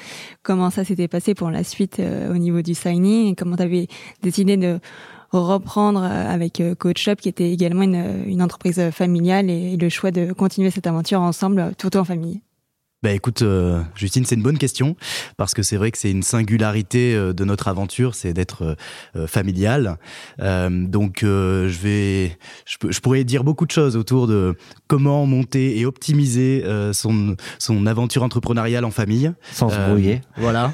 [0.45, 3.33] Comment ça s'était passé pour la suite au niveau du signing?
[3.33, 3.89] Et comment tu avais
[4.23, 4.79] décidé de
[5.33, 10.33] reprendre avec Coach Up qui était également une, une entreprise familiale et le choix de
[10.35, 12.43] continuer cette aventure ensemble tout en famille?
[13.03, 14.97] Bah écoute, euh, Justine, c'est une bonne question
[15.37, 18.75] parce que c'est vrai que c'est une singularité euh, de notre aventure, c'est d'être euh,
[19.17, 19.99] euh, familial.
[20.41, 24.55] Euh, donc euh, je vais, je, je pourrais dire beaucoup de choses autour de
[24.87, 29.33] comment monter et optimiser euh, son son aventure entrepreneuriale en famille.
[29.53, 30.21] Sans se brouiller.
[30.37, 30.73] Voilà.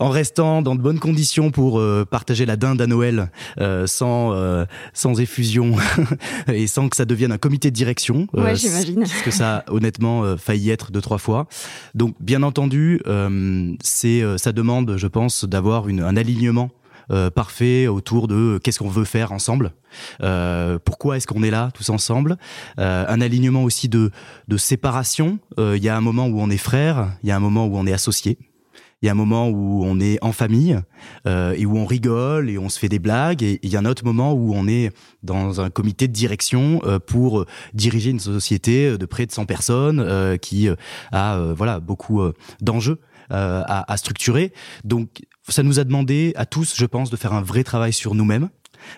[0.00, 4.32] en restant dans de bonnes conditions pour euh, partager la dinde à Noël euh, sans
[4.32, 5.76] euh, sans effusion
[6.52, 8.26] et sans que ça devienne un comité de direction.
[8.32, 9.00] Ouais, Euh, j'imagine.
[9.00, 11.43] Parce que ça a honnêtement euh, failli être deux trois fois.
[11.94, 16.70] Donc bien entendu, euh, c'est euh, ça demande, je pense, d'avoir un alignement.
[17.10, 19.72] euh, parfait autour de qu'est-ce qu'on veut faire ensemble,
[20.86, 22.38] pourquoi est-ce qu'on est là tous ensemble,
[22.78, 24.10] un alignement aussi de,
[24.56, 25.38] séparation.
[25.58, 27.76] Il y a un moment où on est frères, il y a un moment où
[27.76, 28.38] on est associés,
[29.04, 30.80] il y a un moment où on est en famille
[31.26, 33.42] euh, et où on rigole et on se fait des blagues.
[33.42, 36.80] Et il y a un autre moment où on est dans un comité de direction
[36.86, 40.68] euh, pour euh, diriger une société de près de 100 personnes qui
[41.12, 42.22] a voilà beaucoup
[42.62, 44.54] d'enjeux à structurer.
[44.84, 48.14] Donc ça nous a demandé à tous, je pense, de faire un vrai travail sur
[48.14, 48.48] nous-mêmes,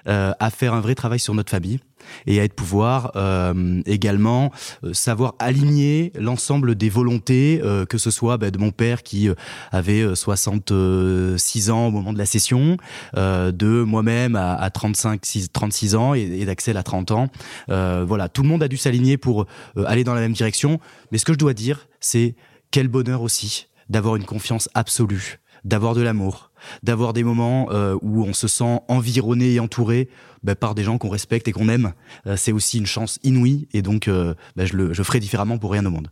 [0.08, 1.80] euh, à faire un vrai travail sur notre famille
[2.26, 4.52] et à être pouvoir euh, également
[4.84, 9.28] euh, savoir aligner l'ensemble des volontés, euh, que ce soit bah, de mon père qui
[9.28, 9.34] euh,
[9.72, 12.76] avait euh, 66 ans au moment de la session,
[13.16, 17.28] euh, de moi-même à, à 35, 6, 36 ans et, et d'Axel à 30 ans.
[17.70, 19.46] Euh, voilà, tout le monde a dû s'aligner pour
[19.76, 20.80] euh, aller dans la même direction.
[21.12, 22.34] Mais ce que je dois dire, c'est
[22.70, 26.45] quel bonheur aussi d'avoir une confiance absolue, d'avoir de l'amour,
[26.82, 30.08] d'avoir des moments euh, où on se sent environné et entouré
[30.42, 31.92] bah, par des gens qu'on respecte et qu'on aime.
[32.26, 35.58] Euh, c'est aussi une chance inouïe et donc euh, bah, je le je ferai différemment
[35.58, 36.08] pour rien au monde.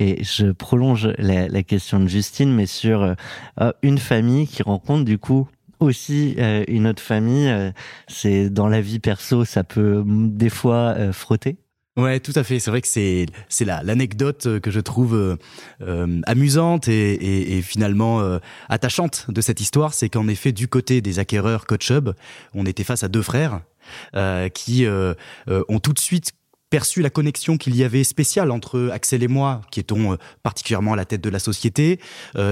[0.00, 3.14] Et je prolonge la, la question de Justine, mais sur euh,
[3.60, 7.52] euh, une famille qui rencontre du coup aussi euh, une autre famille.
[8.08, 11.56] c'est dans la vie perso, ça peut des fois frotter.
[11.96, 12.58] Ouais, tout à fait.
[12.58, 15.36] C'est vrai que c'est c'est la l'anecdote euh, que je trouve euh,
[15.80, 20.66] euh, amusante et, et, et finalement euh, attachante de cette histoire, c'est qu'en effet du
[20.66, 22.10] côté des acquéreurs Coach Hub,
[22.52, 23.60] on était face à deux frères
[24.16, 26.32] euh, qui ont tout de suite
[26.70, 30.96] perçu la connexion qu'il y avait spéciale entre Axel et moi, qui étions particulièrement à
[30.96, 32.00] la tête de la société,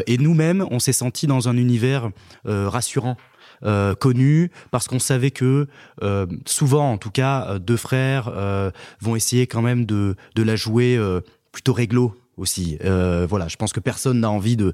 [0.07, 2.11] et nous-mêmes, on s'est sentis dans un univers
[2.45, 3.17] rassurant.
[3.65, 3.95] Euh,
[4.71, 5.67] parce qu'on savait que
[6.03, 8.71] euh, souvent en tout cas euh, deux frères euh,
[9.01, 11.21] vont essayer quand même de, de la jouer euh,
[11.53, 12.79] plutôt réglo aussi.
[12.85, 14.73] Euh, voilà, je pense que personne n'a envie de,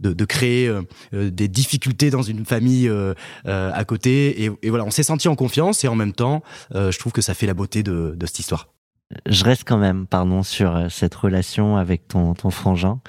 [0.00, 0.82] de, de créer euh,
[1.30, 4.44] des difficultés dans une famille euh, à côté.
[4.62, 6.42] Et, voilà, on s'est senti en confiance et en même temps,
[6.74, 8.68] je trouve que ça fait la beauté de, de cette histoire.
[9.26, 13.00] Je reste quand même, pardon, sur euh, cette relation avec ton, ton frangin.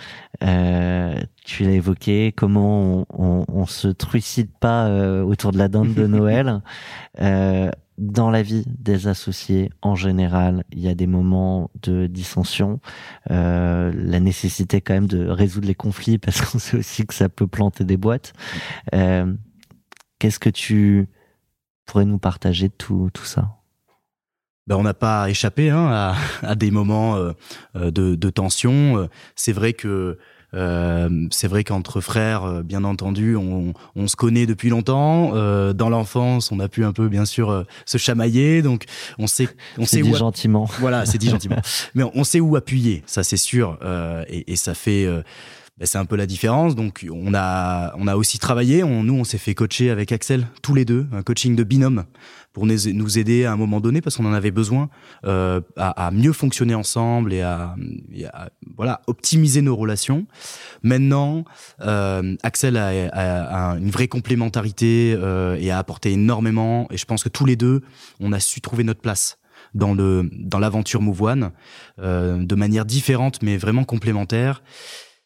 [0.43, 5.67] Euh, tu l'as évoqué, comment on, on, on se trucide pas euh, autour de la
[5.67, 6.61] dinde de Noël.
[7.21, 12.79] Euh, dans la vie des associés, en général, il y a des moments de dissension,
[13.29, 17.27] euh, la nécessité quand même de résoudre les conflits parce qu'on sait aussi que ça
[17.27, 18.31] peut planter des boîtes.
[18.95, 19.33] Euh,
[20.17, 21.09] Qu'est-ce que tu
[21.85, 23.58] pourrais nous partager de tout, tout ça?
[24.69, 27.31] Ben, on n'a pas échappé hein, à, à des moments euh,
[27.75, 29.09] euh, de, de tension.
[29.35, 30.17] C'est vrai que
[30.55, 35.31] euh, c'est vrai qu'entre frères, euh, bien entendu, on, on se connaît depuis longtemps.
[35.35, 38.61] Euh, dans l'enfance, on a pu un peu, bien sûr, euh, se chamailler.
[38.61, 38.85] Donc,
[39.19, 40.15] on sait, on sait dit où.
[40.15, 40.65] gentiment.
[40.79, 41.57] Voilà, c'est dit gentiment.
[41.93, 45.07] Mais on sait où appuyer, ça c'est sûr, euh, et, et ça fait.
[45.79, 46.75] Ben, c'est un peu la différence.
[46.75, 48.83] Donc, on a, on a aussi travaillé.
[48.83, 52.05] On, nous, on s'est fait coacher avec Axel, tous les deux, un coaching de binôme
[52.51, 54.89] pour nous aider à un moment donné parce qu'on en avait besoin
[55.23, 57.75] euh, à, mieux fonctionner ensemble et à,
[58.75, 60.25] voilà optimiser nos relations.
[60.81, 61.45] Maintenant,
[61.81, 66.87] euh, Axel a, a- a une vraie complémentarité euh, et a apporté énormément.
[66.91, 67.81] Et je pense que tous les deux,
[68.19, 69.37] on a su trouver notre place
[69.75, 71.51] dans le dans l'aventure Move One
[71.99, 74.63] euh, de manière différente mais vraiment complémentaire.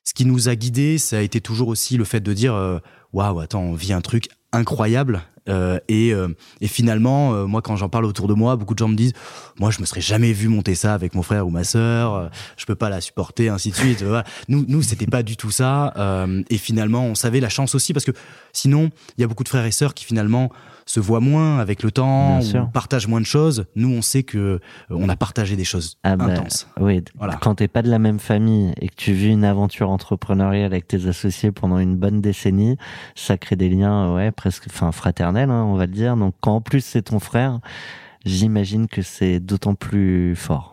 [0.04, 2.80] Ce qui nous a guidés, ça a été toujours aussi le fait de dire euh,
[3.14, 5.22] waouh, attends, on vit un truc incroyable.
[5.50, 6.30] Euh, et, euh,
[6.62, 9.12] et finalement, euh, moi, quand j'en parle autour de moi, beaucoup de gens me disent,
[9.60, 12.14] moi, je me serais jamais vu monter ça avec mon frère ou ma sœur.
[12.14, 14.04] euh, je peux pas la supporter, ainsi de suite.
[14.04, 14.24] Voilà.
[14.48, 15.94] Nous, nous, c'était pas du tout ça.
[15.98, 18.12] euh, et finalement, on savait la chance aussi parce que
[18.54, 20.50] sinon, il y a beaucoup de frères et sœurs qui finalement
[20.86, 23.66] se voient moins avec le temps, ou partagent moins de choses.
[23.78, 26.68] Nous, on sait que euh, on a partagé des choses Ah bah, intenses.
[26.78, 27.36] Oui, Voilà.
[27.42, 30.86] quand t'es pas de la même famille et que tu vis une aventure entrepreneuriale avec
[30.88, 32.78] tes associés pendant une bonne décennie,
[33.16, 36.18] ça crée des liens, ouais, presque, enfin, fraternels, hein, on va le dire.
[36.18, 37.60] Donc, quand en plus c'est ton frère,
[38.26, 40.73] j'imagine que c'est d'autant plus fort.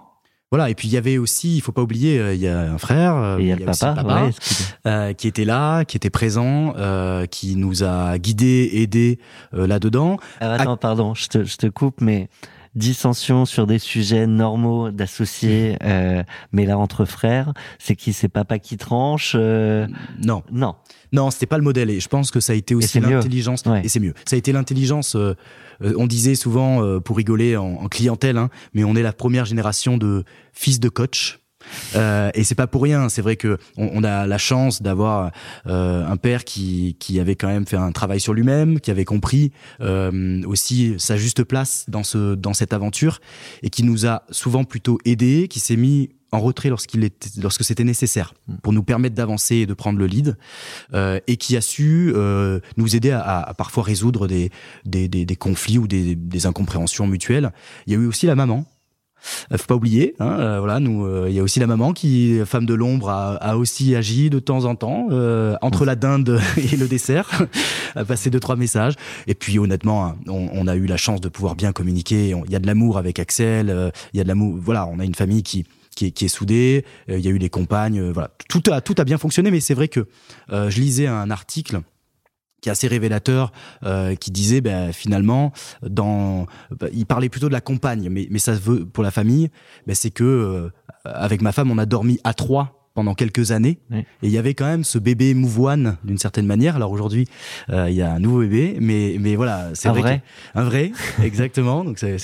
[0.51, 0.69] Voilà.
[0.71, 2.79] Et puis il y avait aussi, il faut pas oublier, euh, il y a un
[2.79, 4.65] frère, euh, Et il y a le papa, ouais, excusez.
[4.87, 9.19] euh, qui était là, qui était présent, euh, qui nous a guidés, aidés
[9.55, 10.17] euh, là-dedans.
[10.41, 12.29] Alors, attends, pardon, je te, je te coupe, mais
[12.75, 18.13] dissension sur des sujets normaux d'associés, euh, mais là entre frères, c'est qui?
[18.13, 19.87] C'est papa qui tranche euh,
[20.25, 20.77] Non, Non,
[21.13, 21.91] non, c'était pas le modèle.
[21.91, 23.65] Et je pense que ça a été aussi l'intelligence.
[23.67, 23.83] Ouais.
[23.85, 24.15] Et c'est mieux.
[24.25, 25.17] Ça a été l'intelligence.
[25.17, 25.35] euh,
[25.83, 29.13] euh, on disait souvent euh, pour rigoler en, en clientèle, hein, mais on est la
[29.13, 31.40] première génération de fils de coach.
[31.95, 33.09] Euh, et c'est pas pour rien.
[33.09, 35.31] C'est vrai que on, a la chance d'avoir
[35.67, 39.05] euh, un père qui qui avait quand même fait un travail sur lui-même, qui avait
[39.05, 43.21] compris euh, aussi sa juste place dans ce dans cette aventure
[43.63, 47.09] et qui nous a souvent plutôt aidés, qui s'est mis en retrait lorsqu'il
[47.43, 50.37] lorsque c'était nécessaire pour nous permettre d'avancer et de prendre le lead
[50.95, 52.15] et qui a su
[52.77, 54.51] nous aider à, parfois résoudre des,
[54.85, 57.53] des, des, des conflits ou des, des incompréhensions mutuelles.
[57.89, 58.65] Il y a eu aussi la maman.
[59.53, 61.93] Euh, Faut pas oublier, hein, euh, voilà, nous, euh, il y a aussi la maman
[61.93, 65.09] qui, femme de l'ombre, a, aussi agi de temps en temps
[65.61, 67.47] entre la dinde et le dessert,
[67.95, 68.95] a passé deux trois messages.
[69.27, 72.35] Et puis honnêtement, hein, on, a eu la chance de pouvoir bien communiquer.
[72.47, 74.59] Il y a de l'amour avec Axel, il y a de l'amour.
[74.61, 75.65] Voilà, on a une famille qui
[75.97, 76.85] qui est, qui est soudée.
[77.09, 79.51] euh, Il y a eu des compagnes, voilà, tout a tout a bien fonctionné.
[79.51, 80.07] Mais c'est vrai que
[80.51, 81.81] je lisais un article
[82.61, 83.53] qui est assez révélateur,
[83.85, 86.47] euh, qui disait ben, finalement, dans,
[86.79, 89.49] bah, il parlait plutôt de la compagne, mais, mais ça veut pour la famille,
[89.87, 90.71] ben, c'est que euh,
[91.05, 94.01] avec ma femme, on a dormi à trois pendant quelques années, Oui.
[94.01, 96.75] et il y avait quand même ce bébé mouvoine d'une certaine manière.
[96.75, 97.29] Alors aujourd'hui,
[97.71, 100.23] euh, il y a un nouveau bébé, mais mais voilà, c'est Un vrai, vrai
[100.57, 100.93] un vrai,
[101.23, 101.85] exactement.
[101.85, 102.17] Donc c'est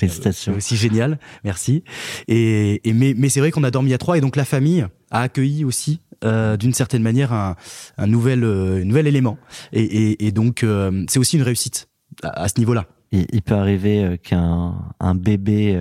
[0.50, 1.84] aussi génial, merci.
[2.26, 4.84] Et, et mais mais c'est vrai qu'on a dormi à trois, et donc la famille
[5.12, 7.56] a accueilli aussi euh, d'une certaine manière un,
[7.98, 9.38] un nouvel, euh, un nouvel élément.
[9.72, 11.88] Et, et, et donc, euh, c'est aussi une réussite
[12.22, 12.86] à, à ce niveau-là.
[13.12, 15.78] Il, il peut arriver qu'un un bébé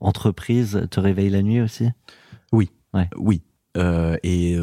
[0.00, 1.88] entreprise te réveille la nuit aussi?
[2.52, 3.40] Oui.
[3.76, 4.56] Euh, et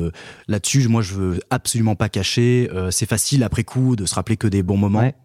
[0.47, 2.69] là-dessus, moi, je veux absolument pas cacher.
[2.91, 5.15] C'est facile après coup de se rappeler que des bons moments, Ouais.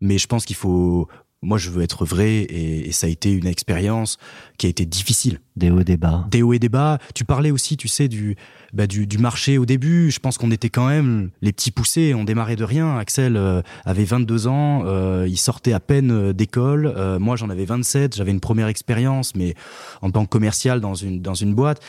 [0.00, 1.08] mais je pense qu'il faut.
[1.42, 4.18] Moi, je veux être vrai, et, et ça a été une expérience
[4.58, 5.40] qui a été difficile.
[5.56, 6.26] Des hauts, des bas.
[6.30, 6.98] Des hauts et des bas.
[7.14, 8.36] Tu parlais aussi, tu sais, du,
[8.74, 10.10] bah, du, du marché au début.
[10.10, 12.12] Je pense qu'on était quand même les petits poussés.
[12.14, 12.98] On démarrait de rien.
[12.98, 14.82] Axel euh, avait 22 ans.
[14.84, 16.92] euh, il sortait à peine euh, d'école.
[16.94, 18.16] Euh, moi, j'en avais 27.
[18.16, 19.54] J'avais une première expérience, mais
[20.02, 21.80] en tant que commercial dans une, dans une boîte.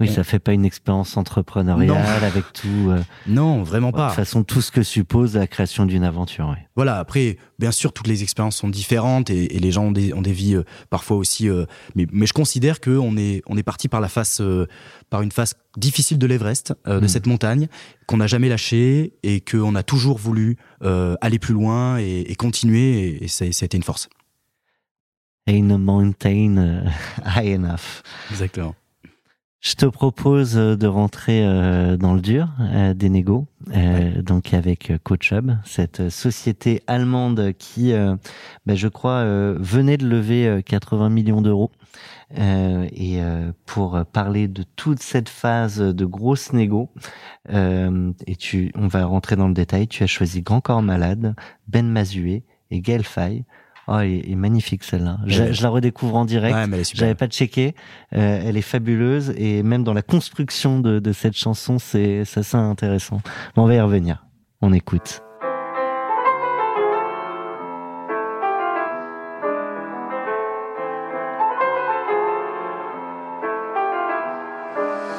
[0.00, 2.88] Oui, ça fait pas une expérience entrepreneuriale avec tout.
[2.90, 4.06] euh, Non, vraiment de pas.
[4.08, 6.48] toute façon, tout ce que suppose la création d'une aventure.
[6.48, 6.66] ouais.
[6.74, 10.14] Voilà, après, bien sûr, toutes les expériences sont différentes et, et les gens ont des,
[10.14, 11.48] ont des vies euh, parfois aussi.
[11.50, 14.40] euh, mais, mais je considère qu'on est, on est parti par la face,
[15.10, 17.08] par une face difficile de l'Everest, de Mm.
[17.08, 17.68] cette montagne,
[18.06, 20.56] qu'on n'a jamais lâché et qu'on a toujours voulu
[21.20, 23.00] aller plus loin et, et continuer.
[23.18, 24.08] Et, et ça, ça a été une force.
[25.46, 26.84] Ain't a mountain
[27.26, 28.02] high enough.
[28.30, 28.74] Exactement.
[29.60, 33.46] Je te propose euh, de rentrer euh, dans le dur euh, des négos,
[34.22, 41.10] donc avec CoachHub, cette société allemande qui, ben, je crois, venait de lever euh, 80
[41.10, 41.70] millions d'euros.
[42.36, 43.18] Et
[43.66, 46.88] pour parler de toute cette phase de grosse négo,
[47.48, 49.88] et tu, on va rentrer dans le détail.
[49.88, 51.34] Tu as choisi Grand Corps Malade,
[51.66, 53.44] Ben Mazué et Gaël Faye.
[53.92, 55.18] Oh, elle est, magnifique celle-là.
[55.26, 56.54] Je, la redécouvre en direct.
[56.54, 57.00] Ouais, mais elle est super.
[57.00, 57.74] J'avais pas checké.
[58.14, 62.40] Euh, elle est fabuleuse et même dans la construction de, de cette chanson, c'est c'est
[62.40, 63.20] assez intéressant.
[63.56, 64.24] On va y revenir.
[64.62, 65.22] On écoute.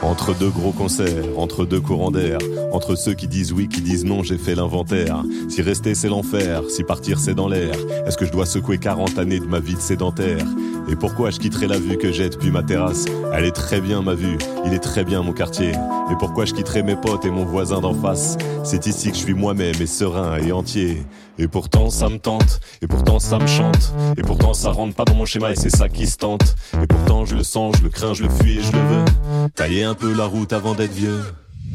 [0.03, 2.39] Entre deux gros concerts, entre deux courants d'air,
[2.71, 5.23] entre ceux qui disent oui, qui disent non, j'ai fait l'inventaire.
[5.47, 7.75] Si rester c'est l'enfer, si partir c'est dans l'air,
[8.05, 10.45] est-ce que je dois secouer 40 années de ma vie de sédentaire?
[10.89, 13.05] Et pourquoi je quitterai la vue que j'ai depuis ma terrasse?
[13.31, 15.69] Elle est très bien ma vue, il est très bien mon quartier.
[15.69, 18.37] Et pourquoi je quitterai mes potes et mon voisin d'en face?
[18.63, 21.03] C'est ici que je suis moi-même et serein et entier.
[21.37, 25.05] Et pourtant ça me tente, et pourtant ça me chante, et pourtant ça rentre pas
[25.05, 26.55] dans mon schéma et c'est ça qui se tente.
[26.83, 29.05] Et pourtant je le sens, je le crains, je le fuis et je le veux.
[29.91, 31.19] Un peu la route avant d'être vieux.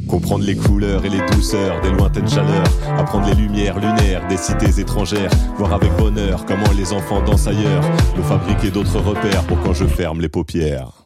[0.09, 2.64] Comprendre les couleurs et les douceurs des lointaines chaleurs,
[2.97, 7.83] apprendre les lumières lunaires des cités étrangères, voir avec bonheur comment les enfants dansent ailleurs,
[8.17, 11.06] me fabriquer d'autres repères pour quand je ferme les paupières.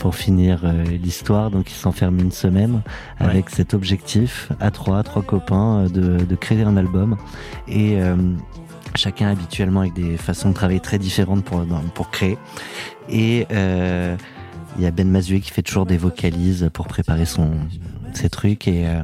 [0.00, 2.80] Pour finir euh, l'histoire, donc ils s'enferment une semaine
[3.18, 7.16] avec cet objectif à trois, trois copains, euh, de, de créer un album.
[7.68, 8.16] Et euh,
[8.96, 12.38] chacun habituellement avec des façons de travailler très différentes pour, pour créer.
[13.08, 14.16] Et euh,
[14.76, 17.50] il y a Ben Mazué qui fait toujours des vocalises pour préparer son
[18.14, 19.02] ses trucs et euh,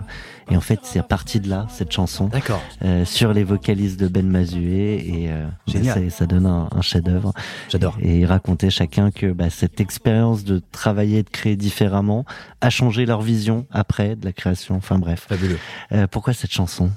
[0.51, 2.62] et en fait c'est parti de là cette chanson D'accord.
[2.82, 7.32] euh, sur les vocalises de Ben Mazué et euh, ça, ça donne un, un chef-d'œuvre.
[7.68, 7.97] J'adore.
[8.01, 12.24] Et ils racontaient chacun que bah, cette expérience de travailler et de créer différemment
[12.61, 14.76] a changé leur vision après de la création.
[14.76, 15.26] Enfin bref.
[15.28, 15.59] Fabuleux.
[15.92, 16.90] Euh, pourquoi cette chanson?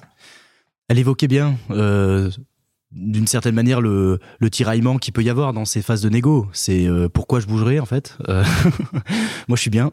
[0.87, 2.31] Elle évoquait bien, euh,
[2.91, 6.47] d'une certaine manière, le, le tiraillement qu'il peut y avoir dans ces phases de négo.
[6.53, 8.17] C'est euh, pourquoi je bougerais en fait.
[8.27, 8.43] Euh,
[9.47, 9.91] moi, je suis bien.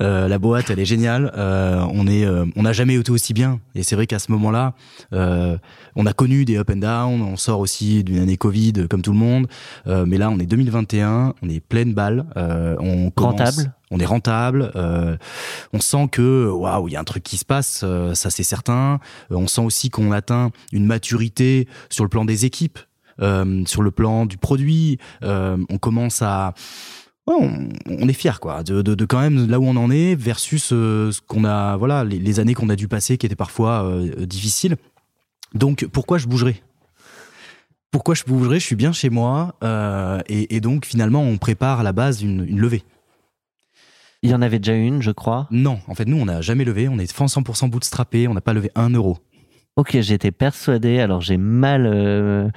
[0.00, 1.30] Euh, la boîte, elle est géniale.
[1.36, 2.26] On est,
[2.56, 3.60] on n'a jamais été aussi bien.
[3.74, 4.74] Et c'est vrai qu'à ce moment-là,
[5.12, 7.22] on a connu des up and down.
[7.22, 9.46] On sort aussi d'une année Covid, comme tout le monde.
[9.86, 11.34] Mais là, on est 2021.
[11.42, 12.24] On est pleine balle.
[12.36, 15.16] On Rentable on est rentable, euh,
[15.72, 18.42] on sent que waouh, il y a un truc qui se passe, euh, ça c'est
[18.42, 19.00] certain.
[19.30, 22.78] Euh, on sent aussi qu'on atteint une maturité sur le plan des équipes.
[23.66, 24.98] sur le plan du produit.
[25.22, 26.54] On commence à
[27.26, 31.44] on, est fier quoi de, quand même là où on en est versus ce qu'on
[31.44, 34.76] a voilà les, années qu'on a dû passer qui étaient parfois difficiles.
[35.52, 36.62] Donc pourquoi je bougerais
[37.90, 39.56] Pourquoi je bougerais Je suis bien chez moi
[40.28, 42.84] et, donc finalement on prépare à la base une levée.
[44.22, 45.46] Il y en avait déjà une, je crois.
[45.50, 48.52] Non, en fait nous on n'a jamais levé, on est 100% bootstrappé, on n'a pas
[48.52, 49.18] levé un euro.
[49.76, 52.48] Ok, j'étais persuadé, alors j'ai mal, euh,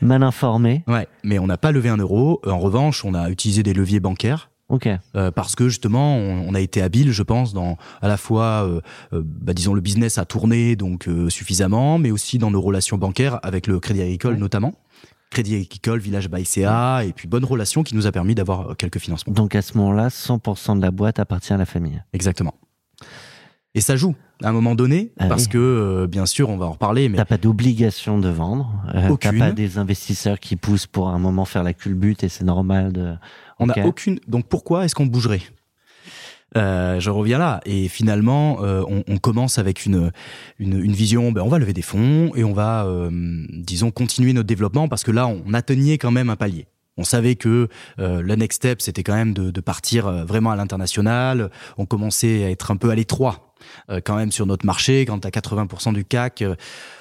[0.00, 0.82] mal informé.
[0.88, 2.40] Ouais, mais on n'a pas levé un euro.
[2.44, 4.50] En revanche, on a utilisé des leviers bancaires.
[4.70, 4.88] Ok.
[5.14, 8.64] euh, parce que justement, on, on a été habile, je pense, dans à la fois,
[8.66, 8.80] euh,
[9.12, 13.38] euh, bah, disons, le business a tourné donc suffisamment, mais aussi dans nos relations bancaires
[13.44, 14.40] avec le Crédit Agricole Ouais.
[14.40, 14.72] notamment.
[15.34, 19.00] Crédit Agricole, Village Baïséa, et puis bonne relation qui nous a permis d'avoir euh, quelques
[19.00, 19.32] financements.
[19.34, 22.02] Donc à ce moment-là, 100% de la boîte appartient à la famille.
[22.12, 22.54] Exactement.
[23.74, 25.48] Et ça joue à un moment donné, Ah parce oui.
[25.50, 28.72] que, euh, bien sûr, on va en reparler, mais T'as pas d'obligation de vendre.
[28.94, 32.44] Euh, T'as pas des investisseurs qui poussent pour un moment faire la culbute et c'est
[32.44, 33.14] normal de.
[33.58, 34.18] On n'a aucune.
[34.28, 35.42] Donc pourquoi est-ce qu'on bougerait?
[36.56, 37.60] Euh, je reviens là.
[37.66, 40.12] Et finalement euh, on, on commence avec une,
[40.58, 43.10] une une vision ben on va lever des fonds et on va euh,
[43.50, 46.66] disons continuer notre développement parce que là on atteignait quand même un palier.
[46.96, 50.50] On savait que euh, le next step c'était quand même de, de partir euh, vraiment
[50.50, 51.50] à l'international.
[51.76, 53.52] On commençait à être un peu à l'étroit
[53.90, 55.04] euh, quand même sur notre marché.
[55.04, 56.44] Quand t'as 80% du CAC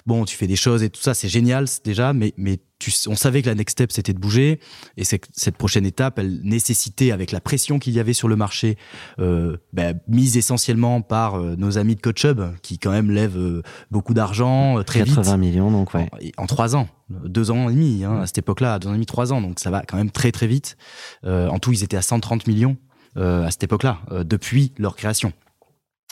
[0.05, 3.15] bon tu fais des choses et tout ça c'est génial déjà mais mais tu, on
[3.15, 4.59] savait que la next step c'était de bouger
[4.97, 8.77] et cette prochaine étape, elle nécessitait, avec la pression qu'il y avait sur le marché,
[9.19, 13.61] euh, ben, mise essentiellement par euh, nos amis de CoachUp, qui quand même lèvent euh,
[13.91, 15.37] beaucoup d'argent très 80 vite.
[15.37, 16.09] millions, donc ouais.
[16.37, 18.95] En, en trois ans, deux ans et demi, hein, à cette époque-là, deux ans et
[18.95, 20.77] demi, trois ans, donc ça va quand même très très vite.
[21.25, 22.77] En tout, ils étaient à 130 millions
[23.15, 25.33] à cette époque-là, depuis leur création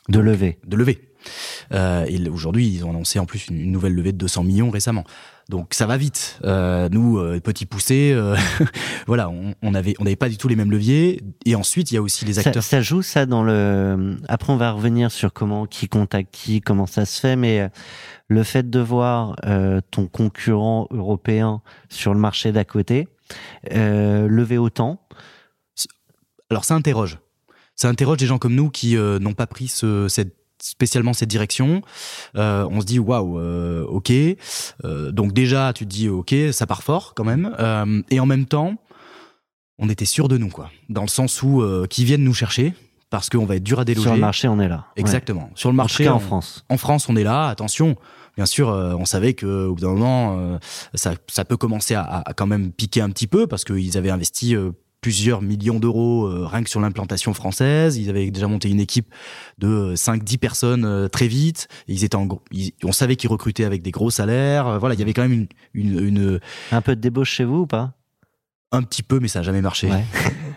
[0.10, 0.60] De lever.
[0.66, 1.11] de levée.
[1.72, 4.70] Euh, et aujourd'hui, ils ont annoncé en plus une, une nouvelle levée de 200 millions
[4.70, 5.06] récemment.
[5.52, 6.40] Donc ça va vite.
[6.46, 8.38] Euh, nous, euh, petits poussés, euh,
[9.06, 11.22] voilà, on, on avait, on n'avait pas du tout les mêmes leviers.
[11.46, 12.64] Et ensuite, il y a aussi les acteurs.
[12.64, 14.16] ça joue ça dans le.
[14.30, 17.70] Après, on va revenir sur comment qui contacte qui, comment ça se fait, mais
[18.30, 19.36] le fait de voir
[19.92, 23.10] ton concurrent européen sur le marché d'à côté
[23.70, 25.02] lever autant.
[26.50, 27.20] Alors ça interroge.
[27.76, 31.82] Ça interroge des gens comme nous qui n'ont pas pris ce, cette spécialement cette direction.
[32.36, 34.12] Euh, on se dit waouh, euh, ok.
[34.12, 37.56] Euh, donc déjà, tu te dis ok, ça part fort quand même.
[37.60, 38.76] Euh, et en même temps,
[39.78, 42.74] on était sûr de nous quoi, dans le sens où euh, qui viennent nous chercher
[43.10, 44.06] parce qu'on va être dur à déloger.
[44.06, 44.86] Sur le marché, on est là.
[44.96, 45.02] Ouais.
[45.02, 45.50] Exactement.
[45.56, 46.64] Sur le marché, en France.
[46.70, 47.48] en France, on est là.
[47.48, 47.98] Attention,
[48.38, 50.58] bien sûr, on savait que au bout d'un moment,
[50.94, 54.56] ça, ça peut commencer à, quand même piquer un petit peu parce qu'ils avaient investi
[55.02, 57.98] plusieurs millions d'euros euh, rien que sur l'implantation française.
[57.98, 59.08] Ils avaient déjà monté une équipe
[59.58, 61.68] de 5-10 personnes euh, très vite.
[61.88, 64.68] Et ils étaient en gros, ils- on savait qu'ils recrutaient avec des gros salaires.
[64.68, 66.40] Euh, Voilà, il y avait quand même une, une, une-
[66.72, 67.94] Un peu de débauche chez vous ou pas?
[68.72, 69.90] Un petit peu, mais ça n'a jamais marché.
[69.90, 70.06] Ouais.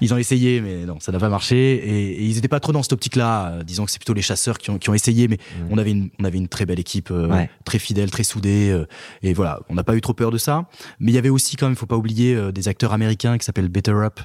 [0.00, 1.56] Ils ont essayé, mais non, ça n'a pas marché.
[1.56, 3.52] Et, et ils n'étaient pas trop dans cette optique-là.
[3.52, 5.38] Euh, disons que c'est plutôt les chasseurs qui ont, qui ont essayé, mais
[5.70, 7.50] on avait une, on avait une très belle équipe, euh, Ouais.
[7.64, 8.70] très fidèle, très soudée.
[8.70, 8.86] euh,
[9.22, 10.66] et voilà, on n'a pas eu trop peur de ça.
[10.98, 13.44] Mais il y avait aussi, quand même, faut pas oublier, euh, des acteurs américains qui
[13.44, 14.20] s'appellent Better Up,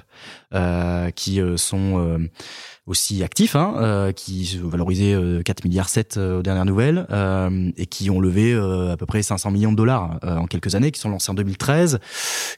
[1.16, 2.18] qui euh, sont euh,
[2.88, 7.86] aussi actifs, hein, euh, qui valorisaient euh, 4 milliards 7 aux dernières nouvelles, euh, et
[7.86, 10.92] qui ont levé euh, à peu près 500 millions de dollars euh, en quelques années,
[10.92, 12.00] qui sont lancés en 2013,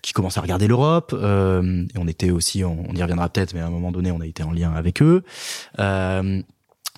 [0.01, 1.13] qui commencent à regarder l'Europe.
[1.17, 4.21] euh, et on était aussi, on, y reviendra peut-être, mais à un moment donné, on
[4.21, 5.23] a été en lien avec eux.
[5.79, 6.41] Euh,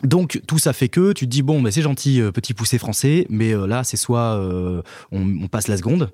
[0.03, 2.77] donc tout ça fait que tu te dis bon, mais c'est gentil, euh, petit poussé
[2.77, 4.81] français, mais euh, là c'est soit euh,
[5.11, 6.11] on, on passe la seconde,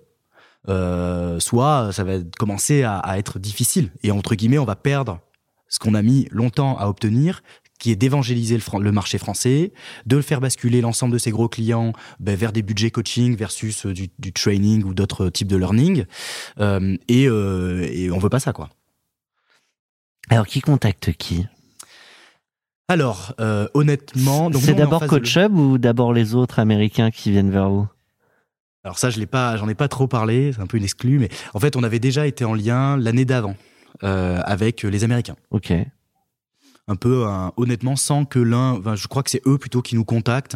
[0.70, 5.20] euh, soit ça va commencer à, à être difficile et entre guillemets on va perdre
[5.68, 7.42] ce qu'on a mis longtemps à obtenir
[7.80, 9.74] qui est d'évangéliser le, le marché français,
[10.06, 13.86] de le faire basculer l'ensemble de ses gros clients ben, vers des budgets coaching versus
[13.86, 16.06] euh, du, du training ou d'autres types de learning.
[16.60, 18.70] Euh, et, euh, et on veut pas ça, quoi.
[20.30, 21.46] Alors, qui contacte qui?
[22.88, 27.70] Alors, euh, honnêtement, donc C'est d'abord CoachUp ou d'abord les autres Américains qui viennent vers
[27.70, 27.88] vous?
[28.86, 31.20] Alors ça, je l'ai pas, j'en ai pas trop parlé, c'est un peu une exclue,
[31.20, 33.56] mais en fait, on avait déjà été en lien l'année d'avant
[34.04, 35.36] euh, avec les Américains.
[35.52, 35.74] Ok.
[36.88, 39.96] Un peu, hein, honnêtement, sans que l'un, enfin, je crois que c'est eux plutôt qui
[39.96, 40.56] nous contactent.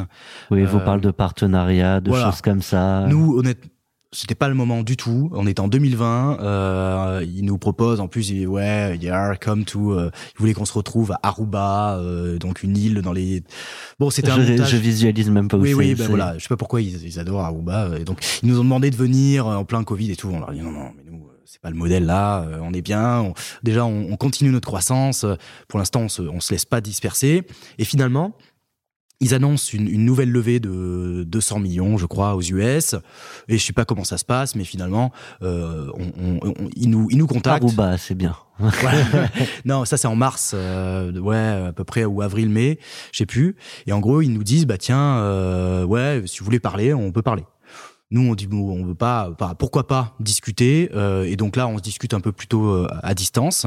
[0.52, 2.26] Oui, vous Euh, parlez de partenariats, de voilà.
[2.30, 3.08] choses comme ça.
[3.10, 3.72] Nous, honnêtement,
[4.12, 5.30] c'était pas le moment du tout.
[5.34, 6.40] On était en 2020.
[6.42, 9.92] Euh, ils nous proposent, en plus, ils- ouais, yeah, come to.
[9.94, 13.44] Euh, ils voulaient qu'on se retrouve à Aruba, euh, donc une île dans les.
[14.00, 14.72] Bon, c'était un je, montage.
[14.72, 16.38] je visualise même pas où Oui, oui, ben voilà.
[16.38, 17.86] Je sais pas pourquoi ils, ils adorent Aruba.
[17.86, 20.30] euh, Et donc, ils nous ont demandé de venir euh, en plein Covid et tout.
[20.34, 22.42] On leur dit non, non, mais nous, euh, c'est pas le modèle là.
[22.44, 23.20] euh, On est bien.
[23.22, 23.34] On-
[23.64, 25.26] déjà, on, on continue notre croissance.
[25.68, 27.44] Pour l'instant, on se, on se laisse pas disperser.
[27.78, 28.34] Et finalement,
[29.22, 32.96] ils annoncent une, une nouvelle levée de 200 millions, je crois, aux US.
[33.50, 35.12] Et je sais pas comment ça se passe, mais finalement,
[35.42, 37.64] euh, on, on- on- ils nous, ils nous contactent.
[37.64, 38.36] Aruba, c'est bien.
[38.60, 39.28] Voilà.
[39.66, 42.78] non, ça c'est en mars, euh, ouais, à peu près ou avril, mai,
[43.14, 43.56] je sais plus.
[43.88, 47.12] Et en gros, ils nous disent, bah tiens, euh, ouais, si vous voulez parler, on
[47.12, 47.44] peut parler.
[48.12, 50.90] Nous, on dit, bon, on veut pas, pas- pourquoi pas discuter.
[50.96, 53.66] euh, et donc là, on se discute un peu plutôt euh, à distance.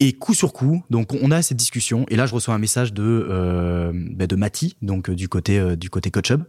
[0.00, 2.06] Et coup sur coup, donc on a cette discussion.
[2.08, 5.58] Et là, je reçois un message de euh, bah, de Mati, donc euh, du côté
[5.58, 6.42] euh, du côté Coach Hub,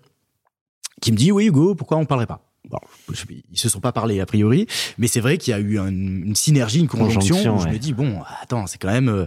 [1.01, 2.45] qui me dit, oui Hugo, pourquoi on parlerait pas?
[2.69, 2.77] Bon,
[3.11, 4.67] je- ils se sont pas parlé a priori,
[4.99, 7.35] mais c'est vrai qu'il y a eu un- une synergie, une conjonction.
[7.37, 7.73] Conjonction, où je ouais.
[7.73, 9.25] me dis bon, attends, c'est quand même, euh,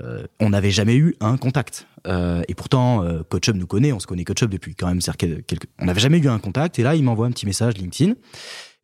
[0.00, 1.86] euh, on n'avait jamais eu un contact.
[2.06, 4.88] Euh, et pourtant, euh, Coach Hub nous connaît, on se connaît Coach Hub depuis quand
[4.88, 6.78] même quelques, on n'avait jamais eu un contact.
[6.78, 8.14] Et là, il m'envoie un petit message LinkedIn.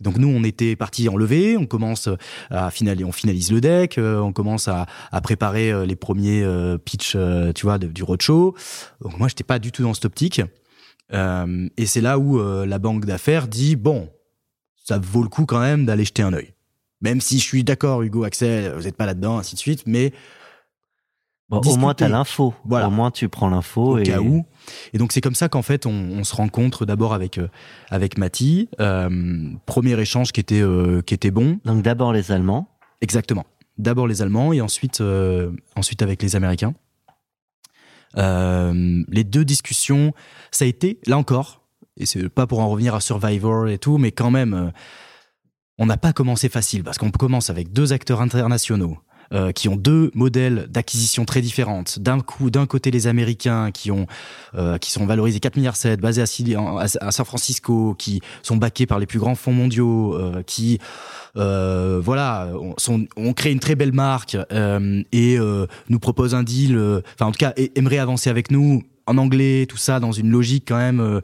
[0.01, 2.09] Donc nous, on était parti en levée, on commence
[2.51, 6.43] à finaler, on finalise le deck, euh, on commence à, à préparer euh, les premiers
[6.43, 6.79] euh,
[7.15, 8.55] euh, tu vois, du roadshow.
[9.03, 10.41] Donc moi, j'étais pas du tout dans cette optique.
[11.13, 14.09] Euh, et c'est là où euh, la banque d'affaires dit bon,
[14.77, 16.55] ça vaut le coup quand même d'aller jeter un œil.
[17.03, 20.13] Même si je suis d'accord, Hugo, Axel, vous n'êtes pas là-dedans, ainsi de suite, mais
[21.51, 22.55] Bon, au moins, t'as l'info.
[22.65, 22.87] Voilà.
[22.87, 23.95] Au moins, tu prends l'info.
[23.95, 24.05] au et...
[24.05, 24.47] cas où.
[24.93, 27.49] Et donc c'est comme ça qu'en fait on, on se rencontre d'abord avec euh,
[27.89, 28.69] avec Mati.
[28.79, 31.59] Euh, premier échange qui était euh, qui était bon.
[31.65, 32.69] Donc, d'abord les Allemands.
[33.01, 33.47] Exactement.
[33.79, 36.75] D'abord les Allemands et ensuite euh, ensuite avec les Américains.
[38.17, 40.13] Les deux discussions,
[40.51, 41.63] ça a été là encore,
[41.97, 44.73] et c'est pas pour en revenir à Survivor et tout, mais quand même,
[45.79, 48.99] on n'a pas commencé facile parce qu'on commence avec deux acteurs internationaux.
[49.33, 51.99] Euh, qui ont deux modèles d'acquisition très différentes.
[51.99, 54.07] D'un coup, d'un côté les Américains qui ont
[54.55, 56.27] euh, qui sont valorisés 4 milliards 7, basés à,
[56.81, 60.79] à, San Francisco, qui sont backés par les plus grands fonds mondiaux, euh, qui
[61.37, 66.43] euh, voilà, on, on crée une très belle marque euh, et euh, nous propose un
[66.43, 66.77] deal,
[67.15, 70.65] enfin en tout cas aimerait avancer avec nous en anglais, tout ça dans une logique
[70.69, 71.21] quand même euh,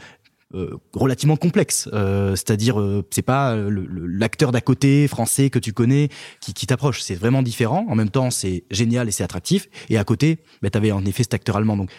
[0.54, 1.88] euh, relativement complexe.
[1.92, 6.08] Euh, C'est-à-dire, euh, c'est pas le- l'acteur d'à côté français que tu connais
[6.40, 7.00] qui, qui t'approche.
[7.00, 7.84] C'est vraiment différent.
[7.88, 9.68] En même temps, c'est génial et c'est attractif.
[9.88, 11.76] Et à côté, bah, t'avais en effet cet acteur allemand.
[11.76, 11.90] Donc,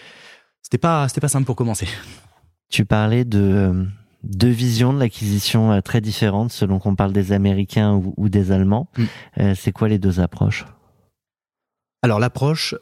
[0.61, 1.87] c'était pas, c'était pas simple pour commencer.
[2.69, 3.83] Tu parlais de euh,
[4.23, 8.51] deux visions de l'acquisition euh, très différentes selon qu'on parle des Américains ou, ou des
[8.51, 8.89] Allemands.
[8.97, 9.03] Mm.
[9.39, 10.65] Euh, c'est quoi les deux approches?
[12.01, 12.75] Alors l'approche,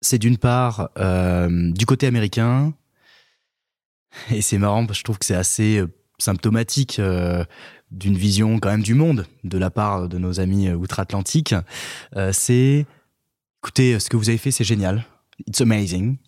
[0.00, 2.72] c'est d'une part euh, du côté américain,
[4.30, 5.88] et c'est marrant parce que je trouve que c'est assez euh,
[6.18, 7.44] symptomatique euh,
[7.90, 11.54] d'une vision quand même du monde de la part de nos amis euh, outre-Atlantique.
[12.16, 12.86] Euh, c'est,
[13.62, 15.04] écoutez, ce que vous avez fait, c'est génial,
[15.46, 16.18] it's amazing.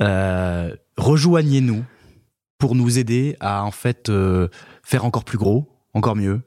[0.00, 1.84] Euh, rejoignez-nous
[2.58, 4.10] pour nous aider à en fait
[4.82, 6.40] faire encore plus gros, encore mieux.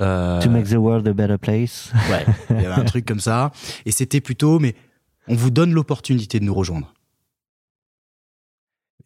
[0.00, 1.92] Euh, To make the world a better place.
[2.10, 3.52] Ouais, il y avait un truc comme ça.
[3.84, 4.74] Et c'était plutôt, mais
[5.28, 6.92] on vous donne l'opportunité de nous rejoindre.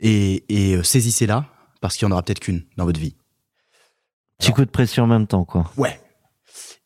[0.01, 1.47] Et, et euh, saisissez-la,
[1.81, 3.15] parce qu'il y en aura peut-être qu'une dans votre vie.
[4.39, 5.71] Petit coup de pression en même temps, quoi.
[5.77, 5.99] Ouais.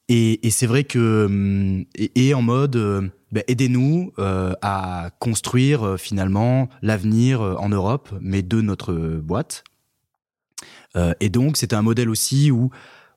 [0.08, 5.10] Et, et c'est vrai que hum, et, et en mode euh, ben, aidez-nous euh, à
[5.20, 9.62] construire euh, finalement l'avenir euh, en Europe, mais de notre euh, boîte.
[10.96, 12.70] Euh, et donc c'était un modèle aussi où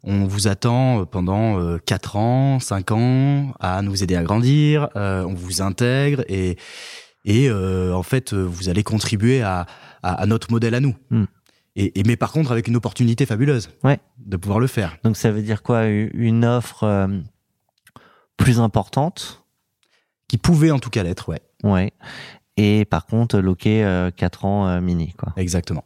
[0.04, 4.90] on vous attend euh, pendant euh, 4 ans, 5 ans à nous aider à grandir,
[4.96, 6.58] euh, on vous intègre et
[7.26, 9.66] et euh, en fait euh, vous allez contribuer à,
[10.02, 10.96] à, à notre modèle à nous.
[11.10, 11.26] Hmm.
[11.76, 14.00] Et, et mais par contre avec une opportunité fabuleuse Ouais.
[14.20, 14.98] de pouvoir le faire.
[15.04, 15.86] Donc ça veut dire quoi?
[15.88, 17.08] Une offre euh,
[18.38, 19.44] plus importante?
[20.28, 21.42] Qui pouvait en tout cas l'être, ouais.
[21.64, 21.92] Ouais.
[22.58, 25.32] Et par contre, loquer euh, 4 ans mini, quoi.
[25.38, 25.84] Exactement.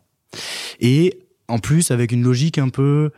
[0.80, 3.12] Et en plus, avec une logique un peu.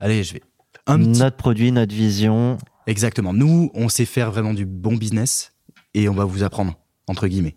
[0.00, 0.42] Allez, je vais.
[0.86, 0.98] Un.
[0.98, 2.58] Notre produit, notre vision.
[2.86, 3.32] Exactement.
[3.32, 5.54] Nous, on sait faire vraiment du bon business
[5.94, 6.74] et on va vous apprendre,
[7.08, 7.54] entre guillemets.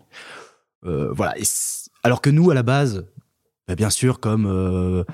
[0.84, 1.38] Euh, voilà.
[1.38, 1.42] Et
[2.02, 3.06] alors que nous, à la base,
[3.68, 4.46] bah, bien sûr, comme.
[4.46, 5.04] euh,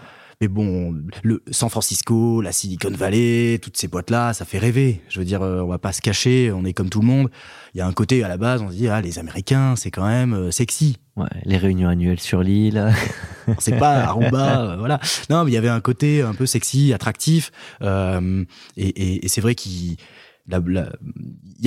[0.41, 5.03] mais bon, le San Francisco, la Silicon Valley, toutes ces boîtes-là, ça fait rêver.
[5.09, 7.29] Je veux dire, euh, on va pas se cacher, on est comme tout le monde.
[7.75, 9.91] Il y a un côté, à la base, on se dit, ah, les Américains, c'est
[9.91, 10.99] quand même euh, sexy.
[11.17, 12.95] Ouais, les réunions annuelles sur l'île.
[13.59, 15.01] c'est pas Aruba, euh, voilà.
[15.29, 17.51] Non, mais il y avait un côté un peu sexy, attractif,
[17.83, 18.45] euh,
[18.77, 19.97] et, et- et c'est vrai qu'il
[20.49, 20.55] y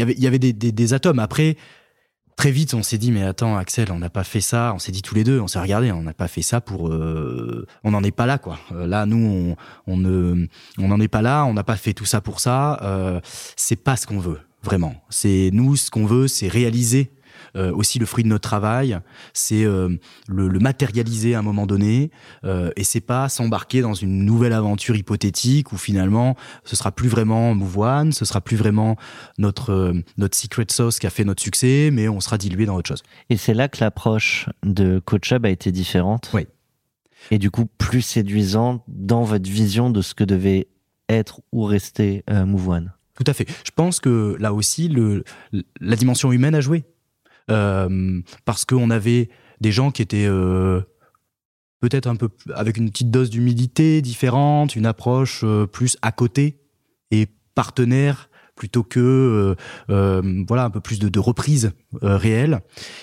[0.02, 1.20] avait, il y avait des, des- des atomes.
[1.20, 1.58] Après,
[2.42, 4.72] très vite, on s'est dit, mais attends, Axel, on n'a pas fait ça.
[4.74, 6.88] On s'est dit tous les deux, on s'est regardé, on n'a pas fait ça pour.
[6.88, 8.58] euh, on n'en est pas là, quoi.
[8.72, 9.56] Euh, Là, nous,
[9.88, 10.48] on, on ne,
[10.80, 11.46] on n'en est pas là.
[11.46, 12.80] On n'a pas fait tout ça pour ça.
[12.82, 13.20] Euh,
[13.56, 14.96] c'est pas ce qu'on veut, vraiment.
[15.12, 17.12] C'est nous, ce qu'on veut, c'est réaliser
[17.56, 19.00] aussi le fruit de notre travail,
[19.34, 19.90] c'est euh,
[20.28, 22.12] le, le matérialiser à un moment donné,
[22.44, 27.10] euh, et c'est pas s'embarquer dans une nouvelle aventure hypothétique où finalement ce sera plus
[27.10, 28.96] vraiment Move One, ce sera plus vraiment
[29.38, 32.76] notre euh, notre secret sauce qui a fait notre succès, mais on sera dilué dans
[32.76, 33.04] autre chose.
[33.30, 36.32] Et c'est là que l'approche de Coach Hub a été différente?
[36.34, 36.48] Oui.
[37.30, 40.68] Et du coup, plus séduisante dans votre vision de ce que devait
[41.10, 42.94] être ou rester euh, Move One?
[43.16, 43.48] Tout à fait.
[43.64, 45.24] Je pense que là aussi, le,
[45.80, 46.86] la dimension humaine a joué.
[47.50, 49.30] Euh, parce qu'on avait
[49.62, 50.82] des gens qui étaient euh,
[51.82, 56.60] peut-être un peu avec une petite dose d'humilité différente, une approche euh, plus à côté
[57.10, 59.56] et partenaire plutôt que
[59.90, 61.72] euh, voilà un peu plus de, de reprise
[62.04, 62.62] euh, réelle.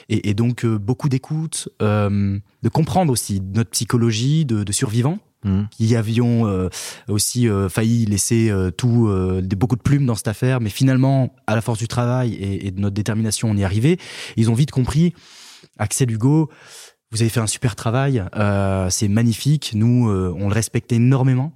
[0.08, 5.68] Et, et donc beaucoup d'écoute, de comprendre aussi notre psychologie de, de survivants Mhm.
[5.70, 6.68] qui avions euh,
[7.06, 10.68] aussi euh, failli laisser euh, tout, euh, des- beaucoup de plumes dans cette affaire, mais
[10.70, 13.98] finalement, à la force du travail et, et de notre détermination, on y est arrivé.
[14.36, 15.14] Ils ont vite compris,
[15.78, 16.50] Axel Hugo,
[17.12, 21.52] vous avez fait un super travail, euh, c'est magnifique, nous, euh, on le respecte énormément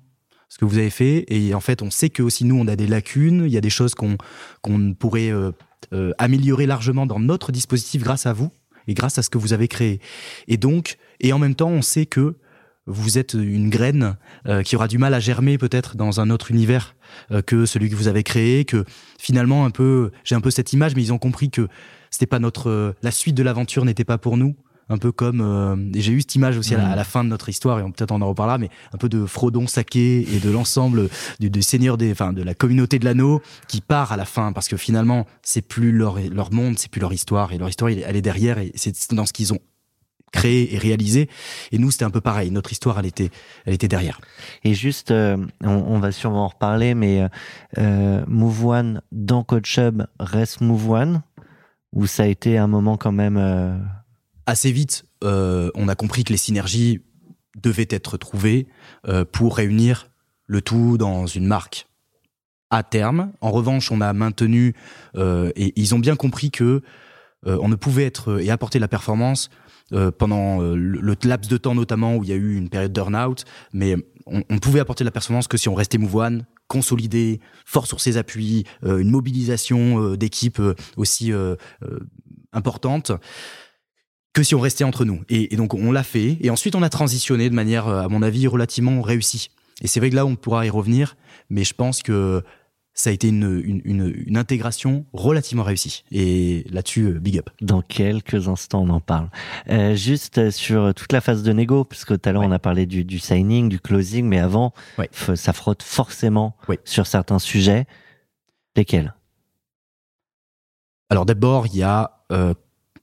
[0.48, 1.24] ce que vous avez fait.
[1.28, 3.44] Et en fait on sait que aussi nous on a des lacunes.
[3.46, 4.16] Il y a des choses qu'on
[4.60, 5.32] qu'on pourrait
[6.18, 8.50] améliorer largement dans notre dispositif grâce à vous
[8.86, 10.00] et grâce à ce que vous avez créé.
[10.48, 12.36] Et donc et en même temps on sait que
[12.86, 14.16] vous êtes une graine
[14.46, 16.96] euh, qui aura du mal à germer peut-être dans un autre univers
[17.30, 18.84] euh, que celui que vous avez créé, que
[19.18, 21.68] finalement un peu, j'ai un peu cette image, mais ils ont compris que
[22.10, 24.56] c'était pas notre, euh, la suite de l'aventure n'était pas pour nous.
[24.88, 27.24] Un peu comme, euh, et j'ai eu cette image aussi à, la, à la fin
[27.24, 30.38] de notre histoire, et peut-être on en reparlera, mais un peu de Frodon Saké et
[30.38, 31.08] de l'ensemble
[31.40, 34.52] du, du Seigneur des, enfin, de la communauté de l'anneau qui part à la fin,
[34.52, 37.90] parce que finalement, c'est plus leur, leur monde, c'est plus leur histoire, et leur histoire,
[37.90, 39.60] elle est derrière, et c'est dans ce qu'ils ont
[40.32, 41.28] créé et réalisé.
[41.70, 42.50] Et nous, c'était un peu pareil.
[42.50, 43.30] Notre histoire, elle était,
[43.64, 44.20] elle était derrière.
[44.64, 47.28] Et juste, euh, on, on va sûrement en reparler, mais
[47.78, 51.22] euh, Move One dans Coach Hub reste Move One
[51.92, 53.76] ou ça a été un moment quand même euh,
[54.44, 57.00] Assez vite, euh, on a compris que les synergies
[57.62, 58.66] devaient être trouvées
[59.30, 60.08] pour réunir
[60.46, 61.86] le tout dans une marque
[62.72, 63.32] à terme.
[63.40, 64.74] En revanche, on a maintenu
[65.16, 66.82] euh, et ils ont bien compris que
[67.46, 69.50] euh, on ne pouvait être et apporter la performance
[69.92, 72.92] euh, pendant euh, le, laps de temps notamment où il y a eu une période
[72.92, 76.46] d'urn-out, mais on, on pouvait apporter de la performance que si on restait Move One,
[76.68, 80.60] consolidé, fort sur ses appuis, euh, une mobilisation d'équipe
[80.96, 81.32] aussi
[82.52, 83.12] importante
[84.32, 85.20] que si on restait entre nous.
[85.28, 88.46] Et, donc on l'a fait, et ensuite on a transitionné de manière, à mon avis,
[88.46, 89.50] relativement réussie.
[89.82, 91.16] Et c'est vrai que là, on pourra y revenir,
[91.50, 92.42] mais je pense que
[92.94, 96.04] ça a été une, une, une, une intégration relativement réussie.
[96.12, 97.48] Et là-dessus, euh, big up.
[97.62, 99.30] dans quelques instants on en parle.
[99.70, 102.48] Euh, juste euh, sur toute la phase de négo, parce que tout à l'heure Ouais.
[102.48, 105.08] on a parlé du, du signing, du closing, mais avant Ouais.
[105.12, 106.78] ça frotte forcément Ouais.
[106.84, 107.86] sur certains sujets.
[108.76, 109.14] Lesquels?
[111.10, 112.54] Alors d'abord, il y a euh,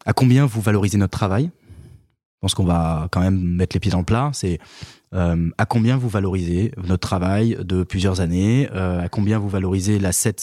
[0.06, 1.46] à combien vous valorisez notre travail?
[1.46, 4.32] Je pense qu'on va quand même mettre les pieds dans le plat.
[4.34, 4.60] C'est
[5.14, 10.00] euh, à combien vous valorisez notre travail de plusieurs années, euh, à combien vous valorisez
[10.00, 10.36] l'asset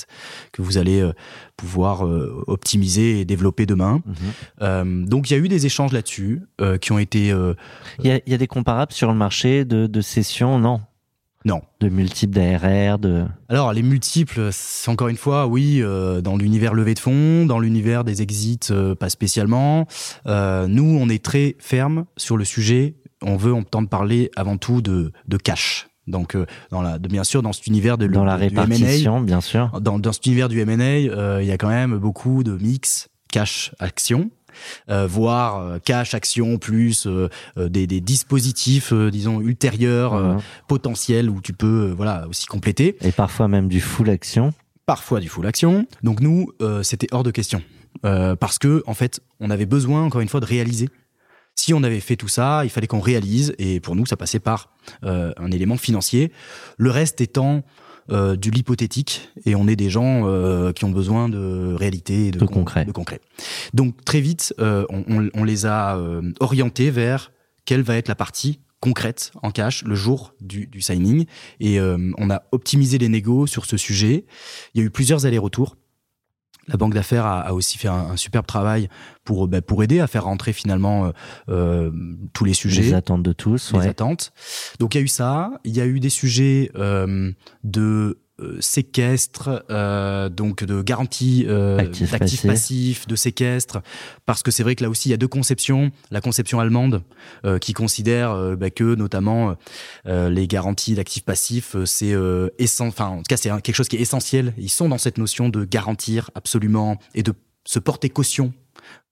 [0.53, 1.13] que vous allez euh,
[1.57, 4.03] pouvoir euh, optimiser et développer demain.
[4.05, 4.15] Mhm.
[4.63, 7.55] Euh, donc il y a eu des échanges là-dessus euh, qui ont été euh,
[8.03, 10.81] Il y, y a des comparables sur le marché de, de sessions, non?
[11.45, 13.25] Non De multiples d'ARR, de...
[13.49, 17.61] Alors, les multiples, c'est encore une fois, oui, euh, dans l'univers levée de fonds, dans
[17.61, 19.87] l'univers des exits, euh, pas spécialement.
[20.27, 22.97] Euh, nous, on est très ferme sur le sujet.
[23.23, 25.89] On veut entendre parler avant tout de, de cash.
[26.07, 29.41] Donc, euh, dans la, de, bien sûr, dans cet univers de, dans la répartition, bien
[29.41, 29.71] sûr.
[29.81, 33.09] dans, dans cet univers du M&A, euh, il y a quand même beaucoup de mix
[33.33, 34.31] cash-action.
[34.89, 37.07] Euh, voire cash action plus
[37.59, 43.69] des, des dispositifs disons ultérieurs potentiels où tu peux voilà aussi compléter Et parfois même
[43.69, 44.55] du full action.
[44.87, 45.85] parfois du full action.
[46.03, 46.53] Donc nous,
[46.83, 47.61] c'était hors de question.
[48.03, 50.89] Parce que, en fait, on avait besoin, encore une fois, de réaliser.
[51.59, 54.39] Si on avait fait tout ça, il fallait qu'on réalise, et pour nous, ça passait
[54.41, 54.71] par
[55.05, 56.31] euh, un élément financier.
[56.77, 57.65] Le reste étant
[58.13, 62.31] euh, du l'hypothétique, et on est des gens euh, qui ont besoin de réalité et
[62.31, 62.85] de, De concret.
[62.85, 63.21] de concret.
[63.73, 67.33] Donc très vite, euh, on, on- on les a euh, orientés vers
[67.65, 71.25] quelle va être la partie concrète en cash le jour du, du signing.
[71.59, 74.27] Et euh, on a optimisé les négos sur ce sujet.
[74.75, 75.77] Il y a eu plusieurs allers-retours.
[76.69, 78.89] La banque d'affaires a, a aussi fait un, un superbe travail
[79.25, 81.11] pour, bah, pour aider à faire rentrer finalement euh,
[81.49, 81.91] euh,
[82.33, 83.89] tous les sujets Les attentes de tous, les ouais.
[83.89, 84.33] attentes.
[84.79, 87.33] Donc il y a eu ça, il y a eu des sujets euh,
[87.65, 92.47] de euh, séquestre, euh, donc de garantie euh, Actif d'actifs passif.
[92.47, 93.81] passifs, de séquestre,
[94.27, 95.91] parce que c'est vrai que là aussi il y a deux conceptions.
[96.11, 97.03] La conception allemande
[97.45, 99.57] euh, qui considère euh, bah, que notamment
[100.07, 102.49] euh, les garanties d'actifs passifs, c'est euh,
[102.81, 104.53] enfin en tout cas c'est quelque chose qui est essentiel.
[104.59, 107.33] Ils sont dans cette notion de garantir absolument et de
[107.65, 108.53] se porter caution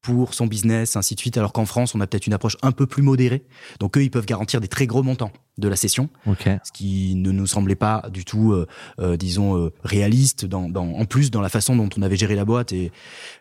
[0.04, 1.38] pour son business, ainsi de suite.
[1.38, 3.42] Alors qu'en France, on a peut-être une approche un peu plus modérée.
[3.80, 6.48] Donc eux, ils peuvent garantir des très gros montants de la session, Ok.
[6.62, 8.66] ce qui ne nous semblait pas du tout, euh,
[9.00, 10.44] euh, disons, euh, réaliste.
[10.44, 12.92] Dans, dans, en plus, dans la façon dont on avait géré la boîte et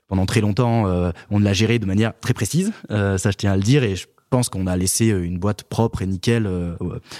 [0.07, 2.71] pendant très longtemps, euh, on l'a géré de manière très précise.
[2.91, 5.63] Euh, ça, je tiens à le dire et je pense qu'on a laissé une boîte
[5.63, 6.75] propre et nickel euh,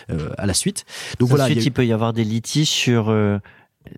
[0.09, 0.85] euh, à la suite.
[1.19, 1.43] Donc voilà.
[1.45, 3.39] Ensuite, il y a eu- il peut y avoir des litiges sur euh,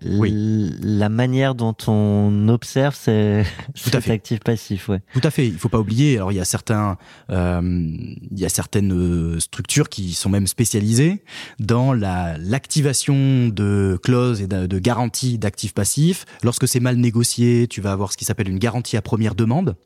[0.04, 0.74] Oui.
[0.82, 3.42] la manière dont on observe ces,
[3.74, 4.12] Tout à cet fait.
[4.12, 4.88] actif passif.
[4.88, 5.00] Ouais.
[5.12, 5.46] Tout à fait.
[5.46, 6.16] Il faut pas oublier.
[6.16, 6.98] Alors il y a certains,
[7.30, 11.22] euh, il y a certaines euh, structures qui sont même spécialisées
[11.58, 16.24] dans la l'activation de clauses et de, de garanties d'actifs passifs.
[16.42, 19.76] Lorsque c'est mal négocié, tu vas avoir ce qui s'appelle une garantie à première demande.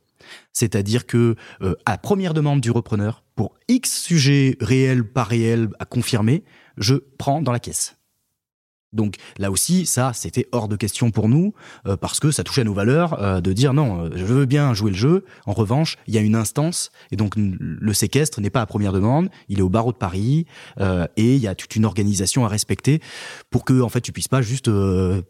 [0.52, 5.84] C'est-à-dire que euh, à première demande du repreneur, pour X sujets réels, pas réels, à
[5.84, 6.44] confirmer,
[6.76, 7.96] je prends dans la caisse.
[8.92, 11.54] Donc là aussi, ça, c'était hors de question pour nous,
[11.86, 14.46] euh, parce que ça touchait à nos valeurs euh, de dire non, euh, je veux
[14.46, 15.24] bien jouer le jeu.
[15.46, 18.92] En revanche, il y a une instance, et donc le séquestre n'est pas à première
[18.92, 20.46] demande, il est au barreau de Paris,
[20.80, 23.00] euh, et il y a toute une organisation à respecter
[23.50, 25.22] pour que en fait tu puisses pas juste euh,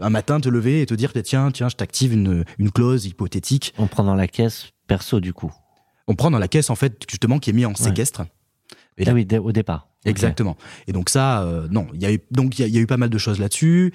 [0.00, 3.74] un matin te lever et te dire tiens tiens je t'active une, une clause hypothétique.
[3.78, 5.52] On prend dans la caisse perso du coup.
[6.06, 8.22] On prend dans la caisse en fait justement qui est mis en séquestre.
[8.98, 9.88] Et Ah oui, au départ.
[10.04, 10.56] Exactement.
[10.86, 12.78] Et donc ça, euh, non, il y a eu donc il y, a- il y
[12.78, 13.92] a eu pas mal de choses là-dessus.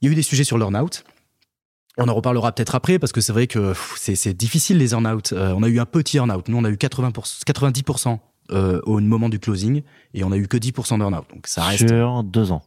[0.00, 1.04] Il y a eu des sujets sur l'earn-out.
[1.98, 5.32] On en reparlera peut-être après parce que c'est vrai que c'est difficile les earn-out.
[5.32, 6.48] Euh, on a eu un petit earn-out.
[6.48, 8.18] Nous, on a eu 80%, 90%
[8.52, 9.82] euh, au moment du closing
[10.14, 11.26] et on a eu que 10% d'earn-out.
[11.34, 12.62] Donc ça reste Sur deux ans,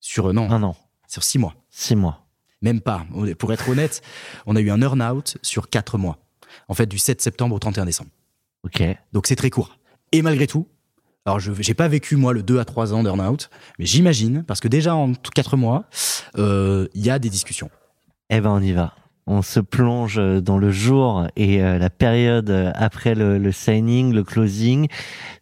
[0.00, 0.76] sur euh, non, un an,
[1.08, 2.26] sur six mois, six mois.
[2.62, 3.04] même pas.
[3.38, 4.00] Pour être honnête,
[4.46, 6.18] on a eu un earn-out sur quatre mois.
[6.68, 8.10] En fait, du 7 septembre au 31 décembre.
[8.64, 8.82] Ok.
[9.12, 9.76] Donc c'est très court.
[10.12, 10.66] Et malgré tout,
[11.28, 14.60] alors je j'ai pas vécu moi le 2 à 3 ans d'earn-out, mais j'imagine, parce
[14.60, 15.84] que déjà en 4 mois,
[16.38, 17.70] euh, il y a des discussions.
[18.30, 18.94] Eh ben on y va.
[19.26, 24.24] On se plonge dans le jour et euh, la période après le, le signing, le
[24.24, 24.88] closing.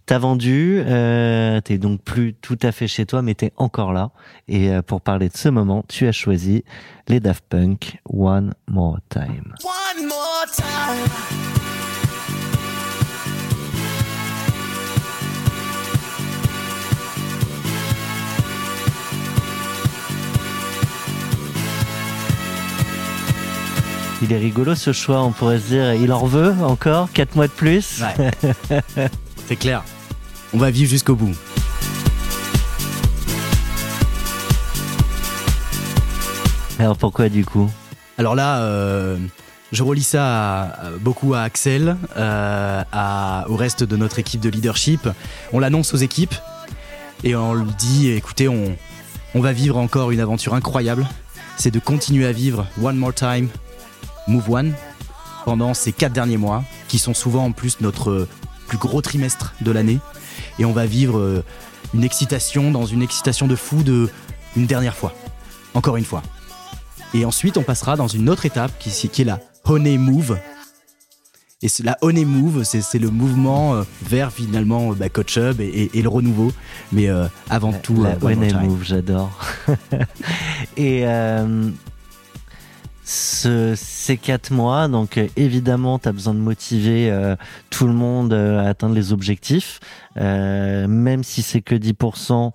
[0.07, 4.11] T'as vendu, euh, t'es donc plus tout à fait chez toi, mais t'es encore là.
[4.49, 6.65] Et euh, pour parler de ce moment, tu as choisi
[7.07, 9.55] les Daft Punk One More Time.
[9.63, 11.56] One more time.
[24.23, 27.47] Il est rigolo ce choix, on pourrait se dire, il en veut encore quatre mois
[27.49, 28.03] de plus.
[29.47, 29.85] C'est clair.
[30.55, 31.35] On va vivre jusqu'au bout.
[36.79, 37.71] Alors pourquoi du coup?
[38.19, 39.17] Alors là, euh,
[39.73, 44.49] je relis ça à- beaucoup à Axel, euh, à- au reste de notre équipe de
[44.49, 45.09] leadership.
[45.53, 46.35] On l'annonce aux équipes
[47.25, 48.77] et on le dit, écoutez, on,
[49.35, 51.07] on va vivre encore une aventure incroyable.
[51.57, 53.49] C'est de continuer à vivre One More Time,
[54.29, 54.75] Move One,
[55.45, 58.27] pendant ces quatre derniers mois, qui sont souvent en plus notre
[58.67, 59.99] plus gros trimestre de l'année.
[60.59, 61.45] Et on va vivre euh,
[61.95, 64.11] une excitation dans une excitation de fou de
[64.57, 65.15] une dernière fois.
[65.75, 66.23] Encore une fois.
[67.15, 70.39] Et ensuite, on passera dans une autre étape qui, qui est la Honey Move.
[71.63, 75.65] Et la Honey Move, c'est le mouvement euh, vers finalement euh, bah, Coach Hub et,
[75.67, 76.53] et- et le renouveau.
[76.93, 78.61] Mais euh, avant tout, La Time.
[78.65, 79.31] Move, j'adore.
[80.77, 81.71] Et euh,
[83.09, 87.37] ce- ces quatre mois, donc euh, évidemment, tu as besoin de motiver euh,
[87.71, 89.79] tout le monde euh, à atteindre les objectifs,
[90.19, 92.53] Euh, même si c'est que 10%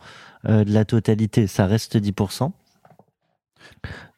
[0.49, 2.51] euh, de la totalité, ça reste 10%.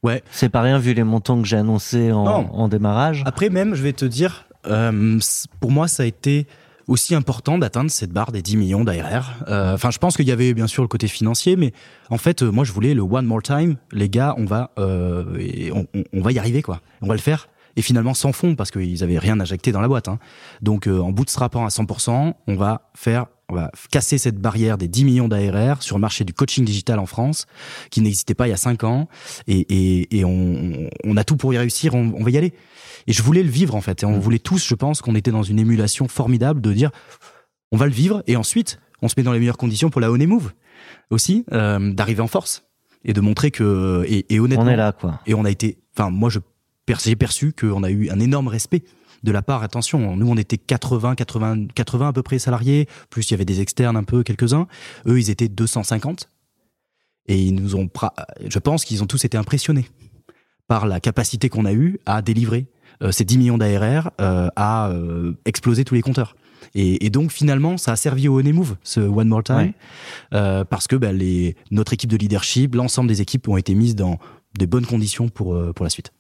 [0.02, 0.24] Ouais.
[0.32, 3.24] C'est pas rien vu les montants que j'ai annoncés en, démarrage.
[3.26, 5.20] Après même, je vais te dire, euh,
[5.60, 6.48] pour moi, ça a été
[6.88, 9.34] aussi important d'atteindre cette barre des 10 millions d'ARR.
[9.48, 11.74] Euh, Enfin, je pense qu'il y avait bien sûr le côté financier, mais
[12.10, 13.78] en fait, euh, moi, je voulais le one more time.
[13.92, 16.82] Les gars, on va, euh, on, on- va y arriver, quoi.
[17.02, 17.48] On va le faire.
[17.76, 20.08] Et finalement, sans fond, parce qu'ils avaient rien injecté dans la boîte.
[20.08, 20.20] hein.
[20.62, 24.88] Donc, euh, en bootstrappant à 100%, on va faire, on va casser cette barrière des
[24.88, 27.46] 10 millions d'ARR sur le marché du coaching digital en France,
[27.92, 29.08] qui n'existait pas il y a 5 ans.
[29.48, 31.94] Et, et, et on, on a tout pour y réussir.
[31.94, 32.54] On, on va y aller.
[33.06, 34.02] Et je voulais le vivre en fait.
[34.02, 36.90] Et on voulait tous, je pense, qu'on était dans une émulation formidable de dire
[37.72, 40.12] on va le vivre et ensuite on se met dans les meilleures conditions pour la
[40.12, 40.54] Honey Move
[41.12, 42.66] aussi, euh, d'arriver en force
[43.06, 45.20] et de montrer que et, et honnêtement On est là, quoi.
[45.28, 46.40] et on a été, enfin moi je
[47.04, 48.84] j'ai perçu qu'on a eu un énorme respect
[49.24, 49.64] de la part.
[49.64, 53.46] Attention, nous on était 80, 80, 80 à peu près salariés, plus il y avait
[53.46, 54.68] des externes un peu quelques uns.
[55.08, 56.30] Eux ils étaient 250
[57.28, 57.90] et ils nous ont,
[58.48, 59.86] je pense qu'ils ont tous été impressionnés
[60.68, 62.68] par la capacité qu'on a eue à délivrer
[63.02, 66.36] euh, ces 10 millions d'ARR, euh, à euh, exploser tous les compteurs.
[66.76, 69.74] Et, et donc finalement, ça a servi au Move, ce One More Time, Ouais.
[70.34, 73.96] euh, parce que bah, les, notre équipe de leadership, l'ensemble des équipes ont été mises
[73.96, 74.20] dans
[74.58, 76.12] des bonnes conditions pour, euh, pour la suite.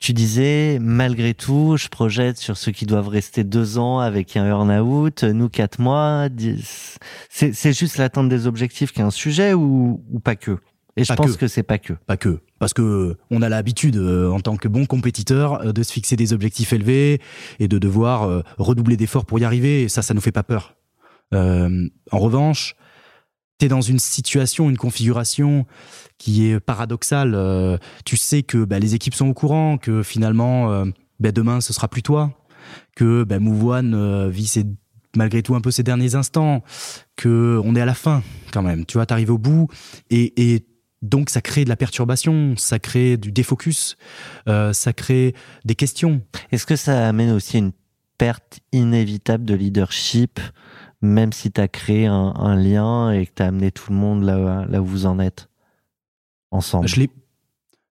[0.00, 4.46] Tu disais, malgré tout, je projette sur ceux qui doivent rester deux ans avec un
[4.46, 6.30] earn-out, nous quatre mois.
[6.30, 6.96] dix-
[7.28, 10.56] C'est juste l'atteinte des objectifs qui est un sujet ou, ou pas que?
[10.96, 11.40] Et je pense que.
[11.40, 11.92] que, c'est pas que.
[12.06, 12.40] Pas que.
[12.58, 16.16] Parce que on a l'habitude, euh, en tant que bon compétiteur, euh, de se fixer
[16.16, 17.20] des objectifs élevés
[17.58, 19.82] et de devoir euh, redoubler d'efforts pour y arriver.
[19.82, 20.76] Et ça, ça nous fait pas peur.
[21.34, 22.74] Euh, en revanche,
[23.60, 25.66] tu dans une situation, une configuration
[26.18, 27.34] qui est paradoxale.
[27.34, 30.86] Euh, tu sais que bah, les équipes sont au courant, que finalement, euh,
[31.18, 32.32] bah, demain, ce sera plus toi,
[32.96, 34.64] que bah, Move One euh, vit
[35.16, 36.62] malgré tout un peu ses derniers instants,
[37.16, 38.86] que on est à la fin quand même.
[38.86, 39.68] Tu vois, t'arrives au bout
[40.10, 40.64] et,
[41.02, 43.96] donc ça crée de la perturbation, ça crée du défocus,
[44.46, 45.34] ça crée
[45.64, 46.20] des questions.
[46.52, 47.72] Est-ce que ça amène aussi une
[48.18, 50.38] perte inévitable de leadership,
[51.02, 53.96] même si tu as créé un, un lien et que tu as amené tout le
[53.96, 55.48] monde là, là où vous en êtes
[56.50, 57.10] ensemble Je l'ai,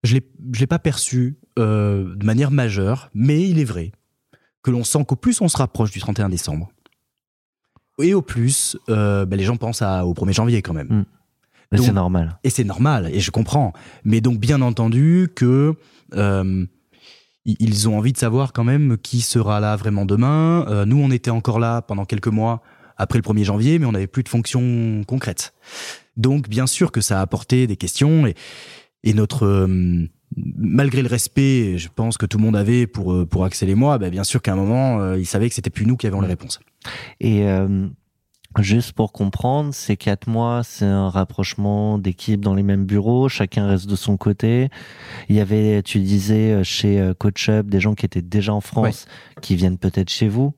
[0.03, 3.91] je l'ai, je l'ai pas perçu euh, de manière majeure, mais il est vrai
[4.61, 6.69] que l'on sent qu'au plus on se rapproche du 31 décembre,
[8.01, 10.87] et au plus euh, bah, les gens pensent à, au 1er janvier quand même.
[10.87, 11.05] Mm.
[11.71, 12.39] Mais donc- c'est normal.
[12.43, 13.73] Et c'est normal, et je comprends.
[14.03, 15.75] Mais donc, bien entendu que
[16.15, 16.65] euh,
[17.45, 20.65] ils ont envie de savoir quand même qui sera là vraiment demain.
[20.67, 22.61] Euh, nous, on était encore là pendant quelques mois
[22.99, 25.53] après le 1er janvier, mais on n'avait plus de fonction concrète.
[26.17, 28.35] Donc, bien sûr que ça a apporté des questions et,
[29.03, 33.25] et notre euh, malgré le respect, je pense que tout le monde avait pour euh,
[33.25, 35.69] pour Axel et moi, bah, bien sûr qu'à un moment, euh, ils savaient que c'était
[35.69, 36.59] plus nous qui avions les réponses.
[37.19, 37.87] Et euh,
[38.59, 43.67] juste pour comprendre, ces quatre mois, c'est un rapprochement d'équipes dans les mêmes bureaux, chacun
[43.67, 44.69] reste de son côté.
[45.29, 48.61] Il y avait, tu disais, chez euh, Coach Up, des gens qui étaient déjà en
[48.61, 49.07] France,
[49.41, 50.53] qui viennent peut-être chez vous.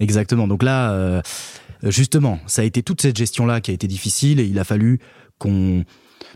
[0.00, 0.48] Exactement.
[0.48, 1.22] Donc là, euh,
[1.90, 5.00] justement, ça a été toute cette gestion-là qui a été difficile et il a fallu
[5.38, 5.84] qu'on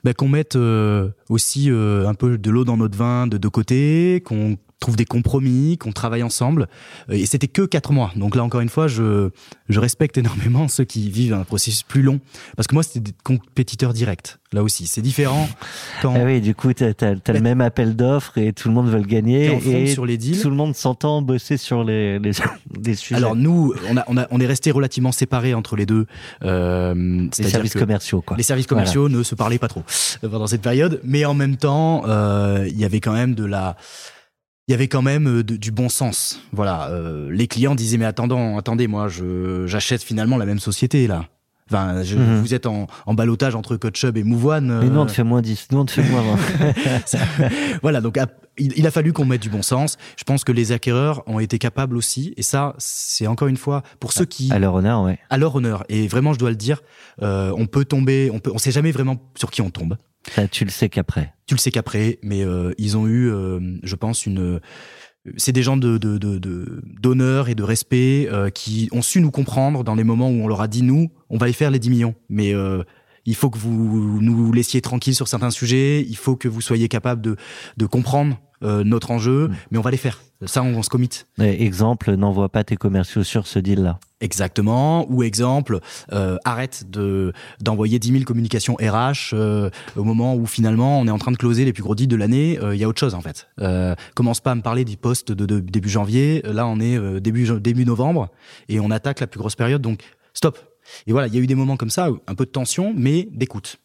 [0.05, 4.22] bah, mette euh, aussi euh, un peu de l'eau dans notre vin de deux côtés,
[4.24, 6.68] qu'on trouve des compromis, qu'on travaille ensemble.
[7.11, 8.12] Euh, Et c'était que quatre mois.
[8.16, 9.31] Donc là, encore une fois, je,
[9.68, 12.20] je respecte énormément ceux qui vivent un processus plus long.
[12.57, 14.37] Parce que moi, c'était des compétiteurs directs.
[14.53, 15.49] Là aussi, c'est différent
[16.03, 18.74] quand Ah oui, du coup, t'as as, le Mais- même appel d'offres et tout le
[18.74, 19.59] monde veut le gagner.
[19.66, 20.41] Et sur les deals.
[20.41, 22.31] tout le monde s'entend bosser sur les, les,
[22.85, 23.16] les sujets.
[23.16, 26.07] Alors nous, on, a, on, a, on est resté relativement séparés entre les deux.
[26.45, 28.37] Euh, les services commerciaux, quoi.
[28.37, 29.83] Les services commerciaux ne se parlaient pas trop
[30.24, 33.45] euh, pendant cette période, mais en même temps, euh, il y avait quand même de
[33.45, 33.76] la,
[34.69, 36.41] il y avait quand même euh, de- du bon sens.
[36.53, 41.07] Voilà, euh, les clients disaient mais attendons, attendez, moi je j'achète finalement la même société
[41.07, 41.25] là.
[41.71, 42.41] Enfin, je- Mhm.
[42.41, 44.79] vous êtes en, en balotage entre CoachUp et Move One.
[44.81, 46.37] Mais nous, on euh, te fait moins 10, nous, on te fait moins 20.
[47.07, 47.19] ça-
[47.83, 49.99] voilà, donc à- il, il a fallu qu'on mette du bon sens.
[50.16, 53.83] Je pense que les acquéreurs ont été capables aussi, et ça, c'est encore une fois
[54.01, 55.19] pour ceux qui à leur honneur, ouais.
[55.29, 55.85] à leur honneur.
[55.91, 56.81] Et vraiment, je dois le dire,
[57.23, 59.97] euh, on peut tomber, on peut, on sait jamais vraiment sur qui on tombe.
[60.35, 61.33] Ça, tu le sais qu'après.
[61.47, 64.61] Tu le sais qu'après, mais euh, ils ont eu, euh, je pense, une.
[65.37, 69.20] C'est des gens de de- de- de- d'honneur et de respect euh, qui ont su
[69.20, 71.70] nous comprendre dans les moments où on leur a dit nous, on va y faire
[71.70, 72.83] les 10 millions, mais euh,
[73.26, 76.89] il faut que vous nous laissiez tranquilles sur certains sujets, il faut que vous soyez
[76.89, 77.37] capable de
[77.76, 79.55] de comprendre euh, notre enjeu, Mm.
[79.70, 80.20] mais on va les faire.
[80.47, 81.11] Ça, on, on se commit.
[81.41, 83.99] Et exemple, n'envoie pas tes commerciaux sur ce deal-là.
[84.21, 85.07] Exactement.
[85.11, 85.79] Ou exemple,
[86.12, 91.11] euh, arrête de d'envoyer 10 000 communications RH euh, au moment où finalement on est
[91.11, 92.59] en train de closer les plus gros deals de l'année.
[92.62, 93.49] euh, Il y a autre chose en fait.
[93.61, 96.43] Euh, commence pas à me parler du poste de, de début janvier.
[96.45, 98.29] Là, on est euh, début début novembre
[98.69, 99.83] et on attaque la plus grosse période.
[99.83, 100.01] Donc
[100.35, 100.59] stop.
[101.07, 103.29] Et voilà, il y a eu des moments comme ça, un peu de tension, mais
[103.33, 103.77] d'écoute.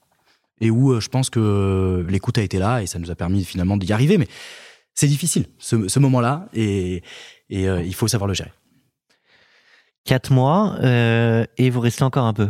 [0.61, 3.43] Et où euh, je pense que l'écoute a été là et ça nous a permis
[3.43, 4.17] finalement d'y arriver.
[4.17, 4.27] Mais
[4.95, 7.03] c'est difficile ce, ce moment-là et,
[7.49, 8.51] et euh, il faut savoir le gérer.
[10.05, 12.49] Quatre mois, euh, et vous restez encore un peu.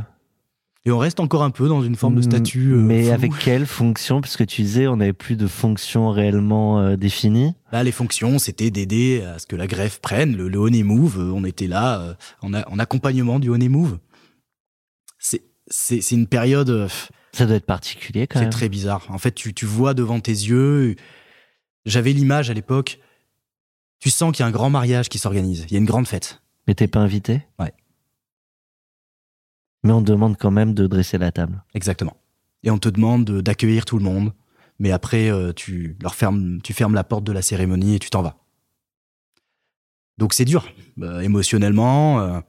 [0.85, 2.73] Et on reste encore un peu dans une forme de statut.
[2.73, 4.19] euh, Mais avec quelle fonction?
[4.19, 7.53] Puisque tu disais, on n'avait plus de fonction réellement euh, définie.
[7.71, 11.19] Là, les fonctions, c'était d'aider à ce que la greffe prenne, le, le honey move.
[11.19, 13.97] euh, On était là en, a- en accompagnement du honey move.
[15.19, 16.89] C'est c'est c'est une période,
[17.31, 18.51] Ça doit être particulier quand c'est même.
[18.51, 19.05] très bizarre.
[19.07, 20.95] En fait, tu, tu vois devant tes yeux.
[21.85, 22.99] J'avais l'image à l'époque.
[23.99, 25.65] Tu sens qu'il y a un grand mariage qui s'organise.
[25.69, 26.41] Il y a une grande fête.
[26.67, 27.41] Mais t'es pas invité?
[27.59, 27.73] Ouais.
[29.83, 31.63] Mais on te demande quand même de dresser la table.
[31.73, 32.15] Exactement.
[32.63, 34.33] Et on te demande de- d'accueillir tout le monde.
[34.79, 38.09] Mais après, euh, tu leur fermes, tu fermes la porte de la cérémonie et tu
[38.09, 38.37] t'en vas.
[40.17, 40.67] Donc c'est dur,
[41.01, 42.19] euh, émotionnellement.
[42.21, 42.39] euh,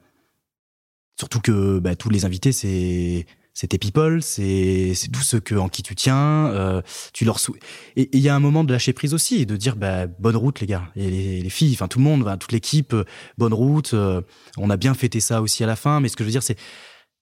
[1.19, 3.25] surtout que bah, tous les invités, c'est
[3.55, 6.47] c'est tes people, c'est c'est tous ceux que, en qui tu tiens.
[6.47, 6.81] euh,
[7.13, 7.55] tu leur sou-
[7.95, 10.35] et il y a un moment de lâcher prise aussi et de dire bah, bonne
[10.35, 13.05] route les gars et les, les filles, enfin tout le monde, toute l'équipe, euh,
[13.37, 13.93] bonne route.
[13.95, 14.21] euh,
[14.57, 16.43] on a bien fêté ça aussi à la fin, mais ce que je veux dire
[16.43, 16.59] c'est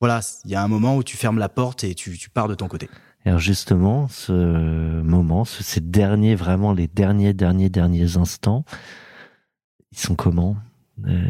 [0.02, 2.50] voilà, il y a un moment où tu fermes la porte et tu, tu pars
[2.50, 2.90] de ton côté.
[3.26, 4.34] Alors justement, ce
[5.02, 8.66] moment, ce- ces derniers, vraiment les derniers, derniers, derniers instants,
[9.94, 10.58] ils sont comment?
[11.08, 11.22] Euh,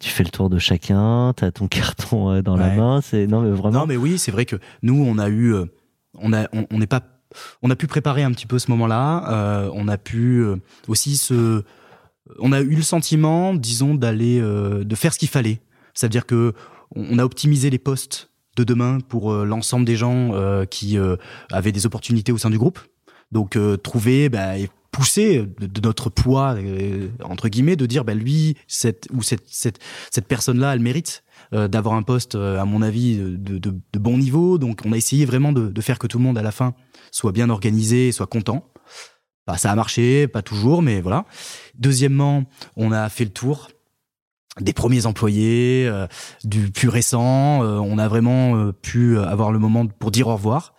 [0.00, 3.40] Tu fais le tour de chacun, t'as ton carton euh, dans la main, c'est non
[3.42, 3.80] mais vraiment.
[3.80, 5.64] Non, mais oui, c'est vrai que nous, on a eu, euh,
[6.14, 7.02] on a, on n'est pas,
[7.62, 9.30] on a pu préparer un petit peu ce moment-là.
[9.32, 10.44] euh, on a pu
[10.86, 11.62] aussi se,
[12.38, 15.60] on a eu le sentiment, disons, d'aller, euh, de faire ce qu'il fallait.
[15.94, 16.52] C'est-à-dire que
[16.94, 20.32] on a optimisé les postes de demain pour euh, l'ensemble des gens
[20.70, 20.96] qui
[21.50, 22.78] avaient des opportunités au sein du groupe.
[23.32, 24.52] Donc trouver bah,
[24.88, 29.44] et pousser de, notre poids euh, entre guillemets de dire bah lui cette ou cette
[29.46, 29.78] cette
[30.10, 33.74] cette personne là elle mérite euh, d'avoir un poste euh, à mon avis de, de,
[33.92, 36.38] de bon niveau donc on a essayé vraiment de, de faire que tout le monde
[36.38, 36.74] à la fin
[37.10, 38.72] soit bien organisé soit content
[39.46, 41.24] bah, ça a marché pas toujours mais voilà
[41.76, 42.44] deuxièmement
[42.76, 43.68] on a fait le tour
[44.60, 46.08] des premiers employés, euh,
[46.42, 47.62] du plus récent.
[47.62, 50.74] euh, on a vraiment euh, pu avoir le moment pour dire au revoir.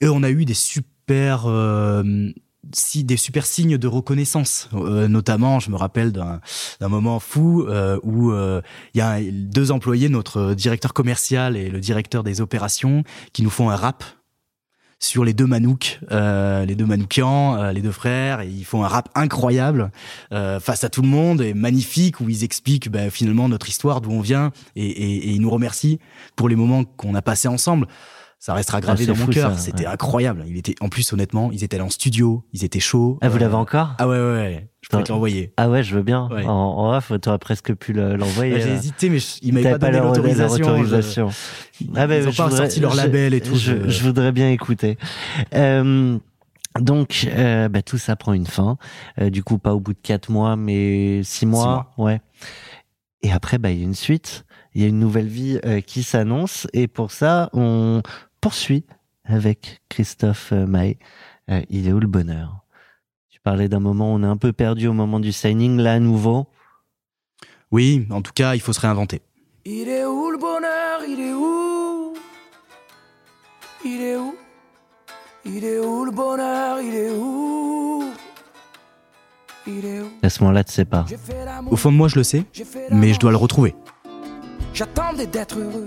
[0.00, 2.30] Et on a eu des super, euh,
[2.72, 4.68] si, des super signes de reconnaissance.
[4.74, 6.40] Euh, notamment, je me rappelle d'un
[6.80, 8.60] moment fou euh, où euh,
[8.94, 13.50] il y a deux employés, notre directeur commercial et le directeur des opérations, qui nous
[13.50, 14.04] font un rap
[15.04, 18.84] sur les deux Manouks, euh, les deux Manoukians, euh, les deux frères, et ils font
[18.84, 19.90] un rap incroyable
[20.32, 24.00] euh, face à tout le monde et magnifique où ils expliquent bah, finalement notre histoire,
[24.00, 25.98] d'où on vient, et, et, et ils nous remercient
[26.36, 27.86] pour les moments qu'on a passés ensemble.
[28.46, 29.58] Ça restera gravé Ah, dans mon cœur.
[29.58, 29.92] C'était ouais.
[29.94, 30.44] incroyable.
[30.46, 33.16] Il était, en plus, honnêtement, ils étaient allés en studio, ils étaient chauds.
[33.22, 34.68] Ah vous Euh, l'avez encore Ah ouais, ouais, ouais.
[34.82, 35.54] Je pourrais te l'envoyer.
[35.56, 36.28] Ah ouais, je veux bien.
[36.30, 36.44] Ouais.
[36.44, 38.52] En, en off, t'aurais presque pu le- l'envoyer.
[38.52, 38.74] Bah, J'ai euh.
[38.74, 40.82] hésité, mais je- ils m'avaient T'avais pas donné l'autorisation.
[41.32, 43.56] Je- Ah ben, ils ont je pas voudrais- sorti leur label et tout.
[43.56, 43.72] Je,
[44.02, 44.98] voudrais bien écouter.
[45.54, 46.18] Euh,
[46.78, 48.76] donc, euh, bah, tout ça prend une fin.
[49.22, 51.94] Du coup, pas au bout de quatre mois, mais six mois.
[51.96, 52.20] Ouais.
[53.22, 54.44] Et après, bah, il y a une suite.
[54.74, 56.66] Il y a une nouvelle vie euh, qui s'annonce.
[56.74, 58.02] Et pour ça, on
[58.44, 58.84] poursuit
[59.24, 60.98] avec Christophe euh, Maé.
[61.48, 62.66] Euh, il est où le bonheur?
[63.30, 65.78] Tu parlais d'un moment où on est un peu perdu au moment du signing.
[65.78, 66.46] Là, à nouveau?
[67.70, 69.22] Oui, en tout cas, il faut se réinventer.
[69.64, 71.00] Il est où le bonheur?
[71.08, 72.12] Il est où?
[73.82, 74.36] Il est où?
[75.46, 76.82] Il est où le bonheur?
[76.82, 78.04] Il est où?
[79.66, 80.10] Il est où?
[80.22, 81.06] À ce moment-là, tu sais pas.
[81.70, 82.44] Au fond de moi, je le sais,
[82.90, 83.74] mais je dois le retrouver.
[84.74, 85.86] J'attendais d'être heureux.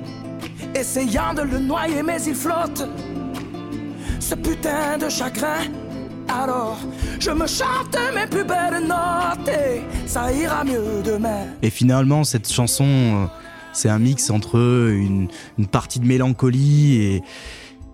[0.75, 2.87] essayant de le noyer, mais il flotte.
[4.19, 5.63] Ce putain de chagrin.
[6.27, 6.79] Alors,
[7.19, 11.47] je me chante mes plus belles notes et ça ira mieux demain.
[11.61, 13.25] Et finalement, cette chanson, euh,
[13.73, 17.23] c'est un mix entre une, une partie de mélancolie et,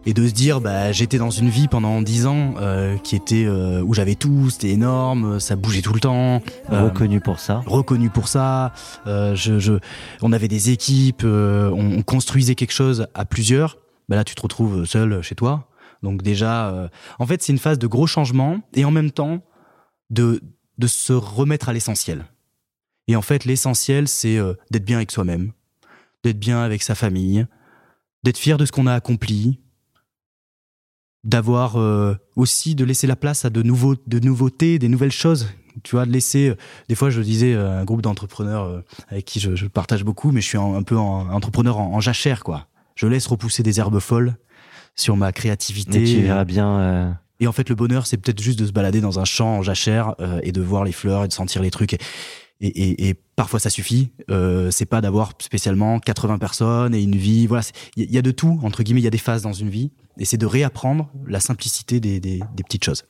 [0.10, 3.44] et de se dire, bah, j'étais dans une vie pendant dix ans euh, qui était
[3.46, 6.42] euh, où j'avais tout, c'était énorme, ça bougeait tout le temps.
[6.72, 7.62] euh, Reconnu pour ça.
[7.66, 8.72] reconnu pour ça.
[9.06, 9.74] je, je,
[10.22, 13.78] on avait des équipes, on, on construisait quelque chose à plusieurs.
[14.08, 15.68] Bah là, tu te retrouves seul chez toi.
[16.04, 16.90] Donc déjà,
[17.20, 19.42] en fait, c'est une phase de gros changements et en même temps
[20.10, 20.42] de,
[20.78, 22.24] de se remettre à l'essentiel.
[23.10, 24.38] Et en fait, l'essentiel, c'est
[24.72, 25.52] d'être bien avec soi-même,
[26.24, 27.46] d'être bien avec sa famille,
[28.24, 29.60] d'être fier de ce qu'on a accompli,
[31.28, 35.48] d'avoir euh, aussi de laisser la place à de nouveaux de nouveautés, des nouvelles choses.
[35.84, 36.50] Tu vois, de laisser.
[36.50, 36.56] euh,
[36.90, 40.32] Des fois, je disais euh, un groupe d'entrepreneurs euh, avec qui je, je partage beaucoup,
[40.32, 42.66] mais je suis en- un peu en, entrepreneur en, en jachère, quoi.
[42.96, 44.38] Je laisse repousser des herbes folles
[44.96, 46.00] sur ma créativité.
[46.00, 46.80] Mais tu verras bien.
[46.80, 49.58] euh, Et en fait, le bonheur, c'est peut-être juste de se balader dans un champ
[49.60, 51.94] en jachère euh, et de voir les fleurs et de sentir les trucs.
[51.94, 52.00] Et,
[52.62, 54.12] et, et- et parfois, ça suffit.
[54.32, 57.48] Euh, c'est pas d'avoir spécialement 80 personnes et une vie.
[57.48, 59.02] Voilà, c'est- il y, a- il y a de tout entre guillemets.
[59.02, 62.20] Il y a des phases dans une vie, et c'est de réapprendre la simplicité des,
[62.20, 63.06] des, des petites choses.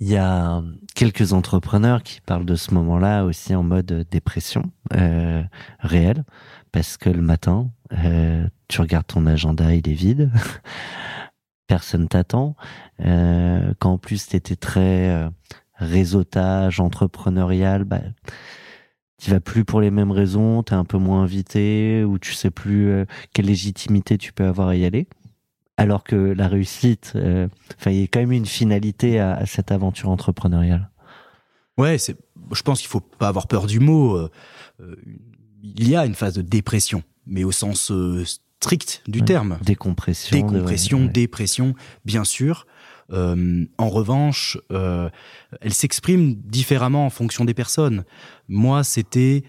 [0.00, 0.60] Il y a
[0.96, 5.44] quelques entrepreneurs qui parlent de ce moment-là aussi en mode dépression euh,
[5.78, 6.24] réelle,
[6.72, 10.32] parce que le matin, euh, tu regardes ton agenda, il est vide,
[11.68, 12.56] personne t'attend.
[13.04, 15.30] Euh, quand en plus tu étais très euh,
[15.82, 18.00] réseautage, entrepreneurial, bah,
[19.20, 22.32] tu vas plus pour les mêmes raisons, tu es un peu moins invité, ou tu
[22.32, 25.06] sais plus euh, quelle légitimité tu peux avoir à y aller.
[25.76, 27.48] Alors que la réussite, euh,
[27.86, 30.90] il y a quand même une finalité à, à cette aventure entrepreneuriale.
[31.78, 32.16] Ouais, c'est.
[32.52, 34.16] Je pense qu'il faut pas avoir peur du mot.
[34.16, 34.30] euh,
[34.80, 34.96] euh,
[35.62, 37.90] il y a une phase de dépression, mais au sens
[38.24, 39.24] strict du Ouais.
[39.24, 39.58] terme.
[39.62, 40.36] Décompression.
[40.36, 41.08] Décompression, ouais.
[41.08, 42.66] dépression, bien sûr.
[43.12, 45.08] Euh, en revanche, euh,
[45.60, 48.04] elle s'exprime différemment en fonction des personnes.
[48.48, 49.44] Moi, c'était,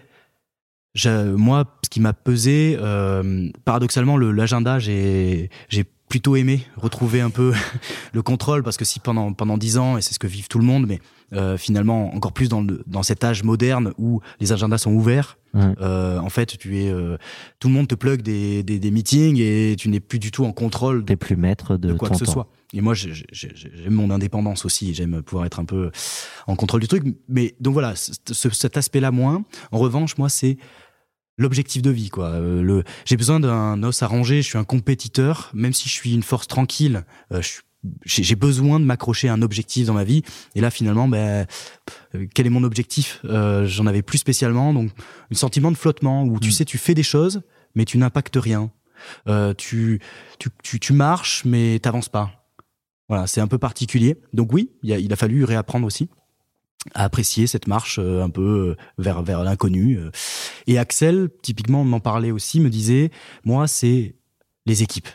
[1.06, 5.48] moi, ce qui m'a pesé, euh, paradoxalement, le- l'agenda, j'ai
[6.08, 7.52] plutôt aimé retrouver un peu
[8.12, 10.58] le contrôle parce que si pendant pendant dix ans et c'est ce que vivent tout
[10.58, 11.00] le monde, mais
[11.34, 15.38] euh, finalement encore plus dans le, dans cet âge moderne où les agendas sont ouverts,
[15.54, 15.62] Ouais.
[15.80, 17.16] euh, en fait, tu es, euh,
[17.60, 20.44] tout le monde te plug des, des, des meetings et tu n'es plus du tout
[20.44, 22.32] en contrôle T'es plus maître de, de quoi que ce temps.
[22.32, 22.48] soit.
[22.72, 24.92] Et moi, j'ai- j'ai- j'ai- j'aime mon indépendance aussi.
[24.94, 25.92] J'aime pouvoir être un peu
[26.48, 27.04] en contrôle du truc.
[27.28, 29.44] Mais donc voilà, ce- ce- cet aspect-là moins.
[29.70, 30.56] En revanche, moi, c'est
[31.38, 32.30] l'objectif de vie, quoi.
[32.30, 34.42] Euh, le, j'ai besoin d'un os à ranger.
[34.42, 37.04] Je suis un compétiteur, même si je suis une force tranquille.
[37.32, 37.62] euh, je suis-
[38.04, 40.22] j'ai besoin de m'accrocher à un objectif dans ma vie.
[40.54, 41.46] Et là, finalement, ben,
[42.14, 43.20] euh, quel est mon objectif?
[43.24, 44.72] Euh, J'en avais plus spécialement.
[44.72, 44.90] Donc,
[45.30, 46.52] un sentiment de flottement où tu Mm.
[46.52, 47.42] sais, tu fais des choses,
[47.74, 48.70] mais tu n'impactes rien.
[49.28, 50.00] Euh, tu,
[50.38, 52.46] tu, tu, tu marches, mais t'avances pas.
[53.08, 54.16] Voilà, c'est un peu particulier.
[54.32, 56.08] Donc oui, il a, il a fallu réapprendre aussi
[56.94, 59.98] à apprécier cette marche euh, un peu vers, vers l'inconnu.
[60.66, 63.10] Et Axel, typiquement, m'en parlait aussi, me disait,
[63.44, 64.14] moi, c'est
[64.66, 65.08] les équipes.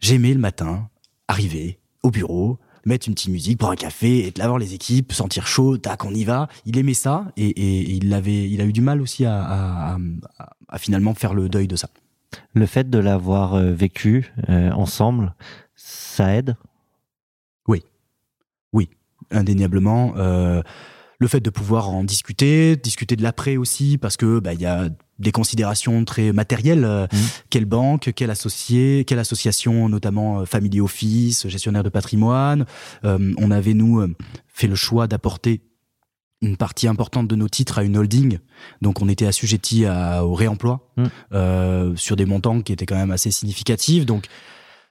[0.00, 0.88] J'aimais le matin
[1.28, 5.12] arriver au bureau, mettre une petite musique, boire un café, être là voir les équipes,
[5.12, 6.48] sentir chaud, tac, on y va.
[6.66, 9.42] Il aimait ça et, et- et il avait, il a eu du mal aussi à,
[9.42, 9.96] à-
[10.38, 11.88] à- à finalement faire le deuil de ça.
[12.52, 15.34] Le fait de l'avoir euh, vécu euh, ensemble,
[15.74, 16.56] ça aide?
[19.30, 20.14] indéniablement.
[20.16, 20.62] Euh,
[21.18, 24.66] le fait de pouvoir en discuter, discuter de l'après aussi, parce que bah, il y
[24.66, 24.88] a
[25.18, 26.84] des considérations très matérielles.
[26.84, 27.18] euh, Mhm.
[27.50, 32.66] Quelle banque, quel associé, quelle association, notamment euh, Family Office, gestionnaire de patrimoine.
[33.04, 34.14] Euh, on avait nous euh,
[34.48, 35.60] fait le choix d'apporter
[36.42, 38.38] une partie importante de nos titres à une holding,
[38.82, 41.08] donc on était assujetti à, au réemploi Mhm.
[41.32, 44.04] euh, sur des montants qui étaient quand même assez significatifs.
[44.04, 44.26] Donc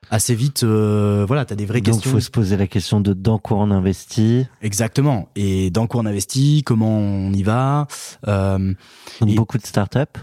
[0.10, 2.12] assez vite, euh, voilà, t'as des vraies Donc, questions.
[2.12, 4.46] faut se poser la question de dans quoi on investit.
[4.62, 5.30] Exactement.
[5.36, 7.88] Et dans quoi on investit, comment on y va.
[8.28, 8.74] Euh,
[9.22, 10.20] Donc, Et- beaucoup de startups.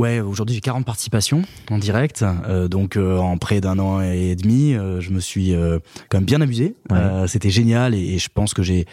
[0.00, 2.24] Ouais, aujourd'hui j'ai 40 participations en direct.
[2.48, 5.52] Euh, donc euh, en près d'un an et demi, euh, je me suis
[6.08, 6.74] quand même bien amusé.
[6.90, 7.26] Ouais.
[7.28, 8.86] C'était génial et, et je pense que j'ai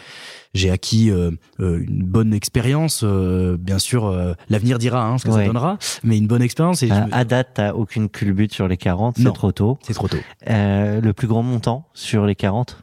[0.54, 1.10] j'ai acquis
[1.58, 3.04] une bonne expérience.
[3.04, 4.10] Bien sûr,
[4.48, 5.40] l'avenir dira hein, ce que Ouais.
[5.42, 6.82] ça donnera, mais une bonne expérience.
[6.82, 9.78] Et me- à date, t'as aucune culbute sur les 40, c'est trop tôt.
[9.82, 10.18] c'est trop tôt.
[10.46, 12.78] Le plus grand montant sur les 40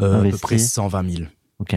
[0.00, 1.22] Euh, à peu près 120 000.
[1.58, 1.74] Ok.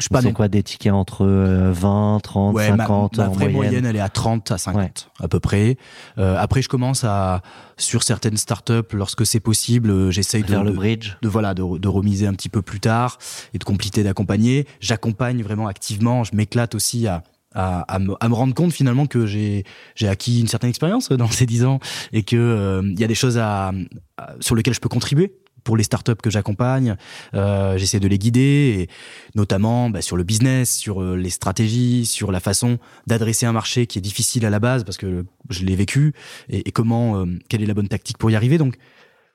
[0.00, 3.28] Je suis pas C'est quoi des tickets entre euh, 20, 30, Ouais, ma- 50 ma,
[3.28, 5.76] en vraie moyenne, moyenne, elle est à 30 à 50 à peu près.
[6.18, 7.42] Euh, après, je commence à
[7.76, 11.12] sur certaines startups, lorsque c'est possible, euh, j'essaye de, Faire le de- bridge.
[11.22, 13.18] de voilà de, de remiser un petit peu plus tard
[13.52, 17.22] et de compléter d'accompagner j'accompagne vraiment activement je m'éclate aussi à
[17.56, 19.62] à, à, me, à me rendre compte finalement que j'ai
[19.94, 21.78] j'ai acquis une certaine expérience dans ces dix ans
[22.12, 23.70] et que euh, il y a des choses à,
[24.16, 25.32] à- sur lesquelles je peux contribuer
[25.64, 26.96] pour les startups que j'accompagne,
[27.34, 28.88] euh, j'essaie de les guider, et
[29.34, 33.86] notamment bah, sur le business, sur euh, les stratégies, sur la façon d'adresser un marché
[33.86, 36.12] qui est difficile à la base parce que je l'ai vécu,
[36.48, 38.58] et, et comment, euh, quelle est la bonne tactique pour y arriver.
[38.58, 38.76] Donc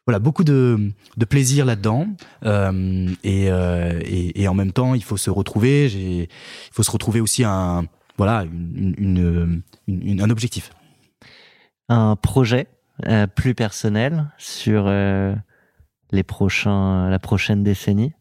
[0.08, 2.08] voilà, beaucoup de, de plaisir là-dedans.
[2.46, 5.86] Euh, et, euh, et, et en même temps, il faut se retrouver.
[5.88, 6.28] Il
[6.72, 7.86] faut se retrouver aussi un,
[8.18, 10.72] voilà, une, une- une- un objectif.
[11.90, 12.68] Un projet
[13.08, 15.36] euh, plus personnel sur euh,
[16.12, 18.14] les prochains, la prochaine décennie?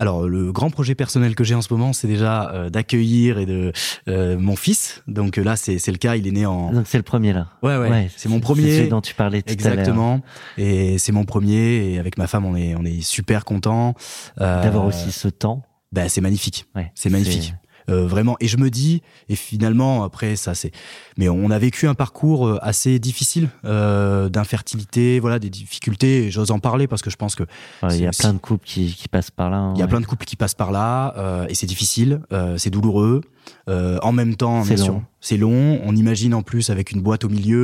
[0.00, 3.46] Alors, le grand projet personnel que j'ai en ce moment, c'est déjà euh, d'accueillir et
[3.46, 3.72] de
[4.08, 5.02] euh, mon fils.
[5.06, 6.16] Donc euh, là, c'est, c'est le cas.
[6.16, 6.72] Il est né en.
[6.72, 7.48] Donc c'est le premier là.
[7.62, 8.10] Ouais, ouais.
[8.16, 8.62] c'est mon premier.
[8.62, 9.72] C'est celui dont tu parlais tout à l'heure.
[9.72, 10.20] Exactement.
[10.58, 11.92] Et c'est mon premier.
[11.92, 13.94] Et avec ma femme, on est, on est super content.
[14.36, 15.62] D'avoir aussi ce temps.
[15.92, 16.66] Bah, c'est magnifique.
[16.74, 17.54] Ouais, C'est magnifique.
[17.90, 18.36] Euh, vraiment.
[18.40, 20.70] Et je me dis, et finalement, après, ça, c'est.
[21.18, 26.30] Mais on a vécu un parcours euh, assez difficile euh, d'infertilité, voilà, des difficultés.
[26.30, 27.42] J'ose en parler parce que je pense que
[27.82, 29.56] Ouais, Il y a plein de couples qui, qui passent par là.
[29.58, 29.90] hein, il y a ouais.
[29.90, 33.20] plein de couples qui passent par là euh, et c'est difficile, euh, c'est douloureux.
[33.68, 35.02] Euh, en même temps, C'est long.
[35.20, 35.80] c'est long.
[35.84, 37.58] On imagine en plus avec une boîte au milieu.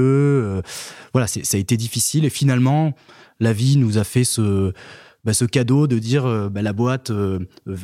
[0.44, 0.62] euh,
[1.14, 2.92] voilà, c'est- ça a été difficile et finalement,
[3.40, 4.72] la vie nous a fait ce
[5.24, 7.40] bah, ce cadeau de dire euh, bah, la boîte euh,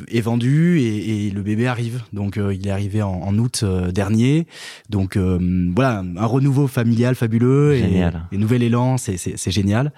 [0.07, 2.01] est vendue et, et le bébé arrive.
[2.13, 4.47] Donc euh, il est arrivé en, en août euh, dernier.
[4.89, 5.37] Donc euh,
[5.75, 9.91] voilà, un renouveau familial fabuleux et, et nouvel élan, c'est génial.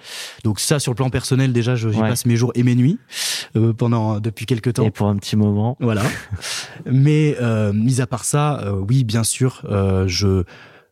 [0.44, 2.08] Donc ça, sur le plan personnel, déjà, je- j'y Ouais.
[2.08, 2.98] passe mes jours et mes nuits
[3.56, 4.84] euh, pendant depuis quelques temps.
[4.84, 5.76] Et pour un petit moment.
[5.80, 6.02] Voilà.
[6.86, 10.44] Mais euh, mis à part ça, euh, oui, bien sûr, euh, je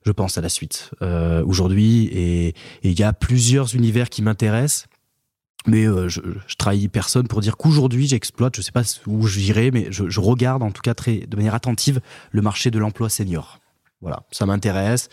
[0.06, 4.86] je pense à la suite euh, aujourd'hui et il y a plusieurs univers qui m'intéressent.
[5.66, 9.70] Mais euh, je, je trahis personne pour dire qu'aujourd'hui j'exploite, je sais pas où j'irai,
[9.70, 13.08] mais je, je regarde en tout cas très de manière attentive le marché de l'emploi
[13.08, 13.58] senior.
[14.00, 15.08] Voilà, ça m'intéresse.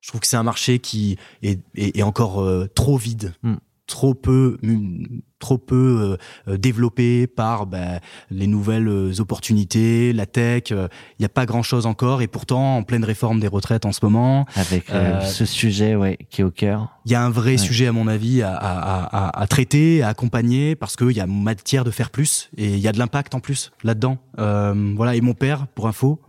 [0.00, 3.54] Je trouve que c'est un marché qui est, est- est encore euh, trop vide, Mm.
[3.86, 5.04] Trop peu, mm,
[5.38, 6.16] trop peu
[6.46, 8.00] euh, euh, développé par bah,
[8.30, 10.64] les nouvelles euh, opportunités, la tech.
[10.72, 10.88] euh,
[11.18, 14.00] Il n'y a pas grand-chose encore, et pourtant, en pleine réforme des retraites en ce
[14.02, 16.88] moment, Avec euh, Euh, ce sujet, ouais, qui est au cœur.
[17.04, 17.58] il y a un vrai Ouais.
[17.58, 21.20] sujet, à mon avis, à, à, à, à- à traiter, à accompagner, parce qu'il y
[21.20, 24.16] a matière de faire plus, et il y a de l'impact en plus là-dedans.
[24.38, 26.20] Euh, voilà, et mon père, pour info,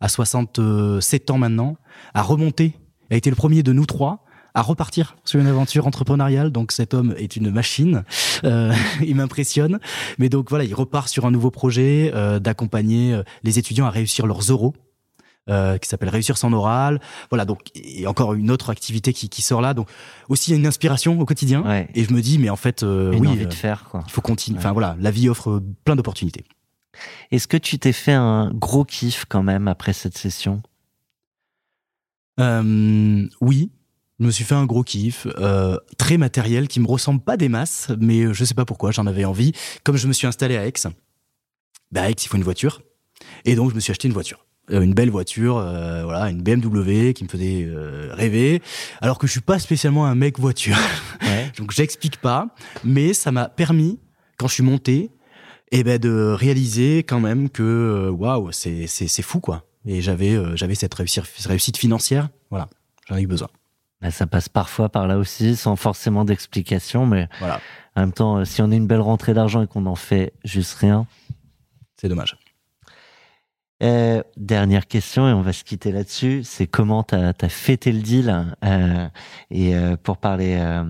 [0.00, 1.76] à 67 ans maintenant,
[2.14, 2.74] a remonté,
[3.10, 4.24] a été le premier de nous trois
[4.54, 6.50] à repartir sur une aventure entrepreneuriale.
[6.50, 8.04] Donc cet homme est une machine,
[8.44, 8.72] Euh,
[9.02, 9.78] il m'impressionne.
[10.18, 13.90] Mais donc voilà, il repart sur un nouveau projet euh, d'accompagner euh, les étudiants à
[13.90, 14.74] réussir leurs oraux.
[15.48, 17.00] euh, qui s'appelle Réussir son oral.
[17.30, 19.74] Voilà, donc et encore une autre activité qui, qui sort là.
[19.74, 19.88] Donc
[20.28, 21.62] aussi une inspiration au quotidien.
[21.62, 21.88] Ouais.
[21.94, 24.02] Et je me dis, mais en fait, euh, oui, envie euh, de faire, quoi.
[24.06, 24.58] il faut continuer.
[24.58, 24.64] Ouais.
[24.64, 26.44] Enfin voilà, la vie offre plein d'opportunités.
[27.32, 30.62] Est-ce que tu t'es fait un gros kiff quand même après cette session?
[32.38, 33.70] Euh, oui,
[34.20, 37.48] je me suis fait un gros kiff, euh, très matériel, qui me ressemble pas des
[37.48, 39.52] masses, mais je sais pas pourquoi, j'en avais envie.
[39.82, 40.74] Comme je me suis installé à Aix,
[41.90, 42.82] bah à Aix, il faut une voiture.
[43.44, 44.46] Et donc, je me suis acheté une voiture.
[44.70, 48.62] Euh, une belle voiture, euh, voilà, une BMW qui me faisait euh, rêver,
[49.00, 50.76] alors que je suis pas spécialement un mec voiture.
[51.22, 51.52] Ouais.
[51.58, 52.48] Donc j'explique pas,
[52.82, 54.00] mais ça m'a permis,
[54.38, 55.10] quand je suis monté,
[55.72, 59.64] eh ben, de réaliser quand même que euh, waouh, c'est c'est c'est fou quoi.
[59.86, 62.68] Et j'avais euh, j'avais cette réussite, réussite financière, voilà,
[63.08, 63.48] j'en ai eu besoin.
[64.00, 67.60] Bah, ça passe parfois par là aussi, sans forcément d'explication, mais Voilà,
[67.96, 70.32] en même temps, euh, si on a une belle rentrée d'argent et qu'on en fait
[70.44, 71.06] juste rien.
[72.00, 72.36] c'est dommage.
[73.82, 78.00] Euh, dernière question, et on va se quitter là-dessus, c'est comment t'as as fêté le
[78.00, 79.08] deal euh,
[79.50, 80.84] Et euh, pour parler euh,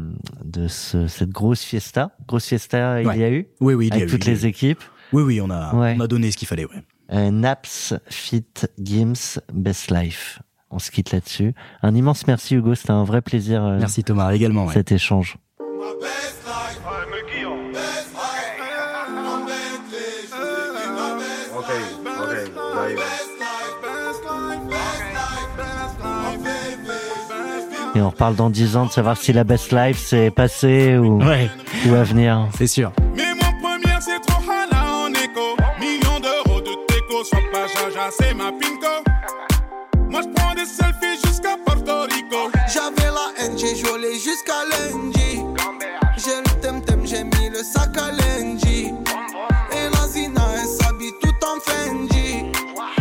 [0.44, 4.02] de ce, cette grosse fiesta, grosse fiesta il y a eu Oui oui, il y
[4.02, 4.48] a eu- toutes les eu.
[4.48, 4.82] équipes?
[5.12, 5.94] Oui oui, on a Ouais.
[5.98, 6.82] on a donné ce qu'il fallait, ouais.
[7.12, 8.44] Euh, Naps, Fit,
[8.80, 10.40] Gims, Best Life.
[10.70, 11.54] On se quitte là-dessus.
[11.82, 14.66] Un immense merci Hugo, c'était un vrai plaisir euh, Merci Thomas également.
[14.66, 14.74] ouais.
[14.74, 15.36] cet échange.
[27.94, 31.20] Et on reparle dans 10 ans de savoir si la Best Life c'est passé ou,
[31.22, 31.50] Ouais,
[31.88, 32.46] ou à venir.
[32.56, 32.92] c'est sûr.
[33.16, 35.56] Mais mon première, c'est trop hala en écho.
[35.80, 39.09] Millions d'euros de déco, sois pas jaja, c'est ma pinko.
[42.72, 45.42] J'avais la haine, j'ai joué jusqu'à lundi.
[46.16, 48.92] J'ai le temtem, j'ai mis le sac à lundi.
[49.72, 52.52] Et la Zina, elle s'habille tout en Fendi.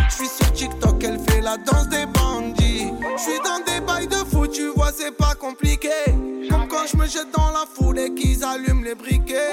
[0.08, 2.92] J'suis sur TikTok, elle fait la danse des bandits.
[3.16, 5.90] J'suis dans des bails de fou, tu vois, c'est pas compliqué.
[6.50, 9.52] Comme quand je me jette dans la foule et qu'ils allument les briquets.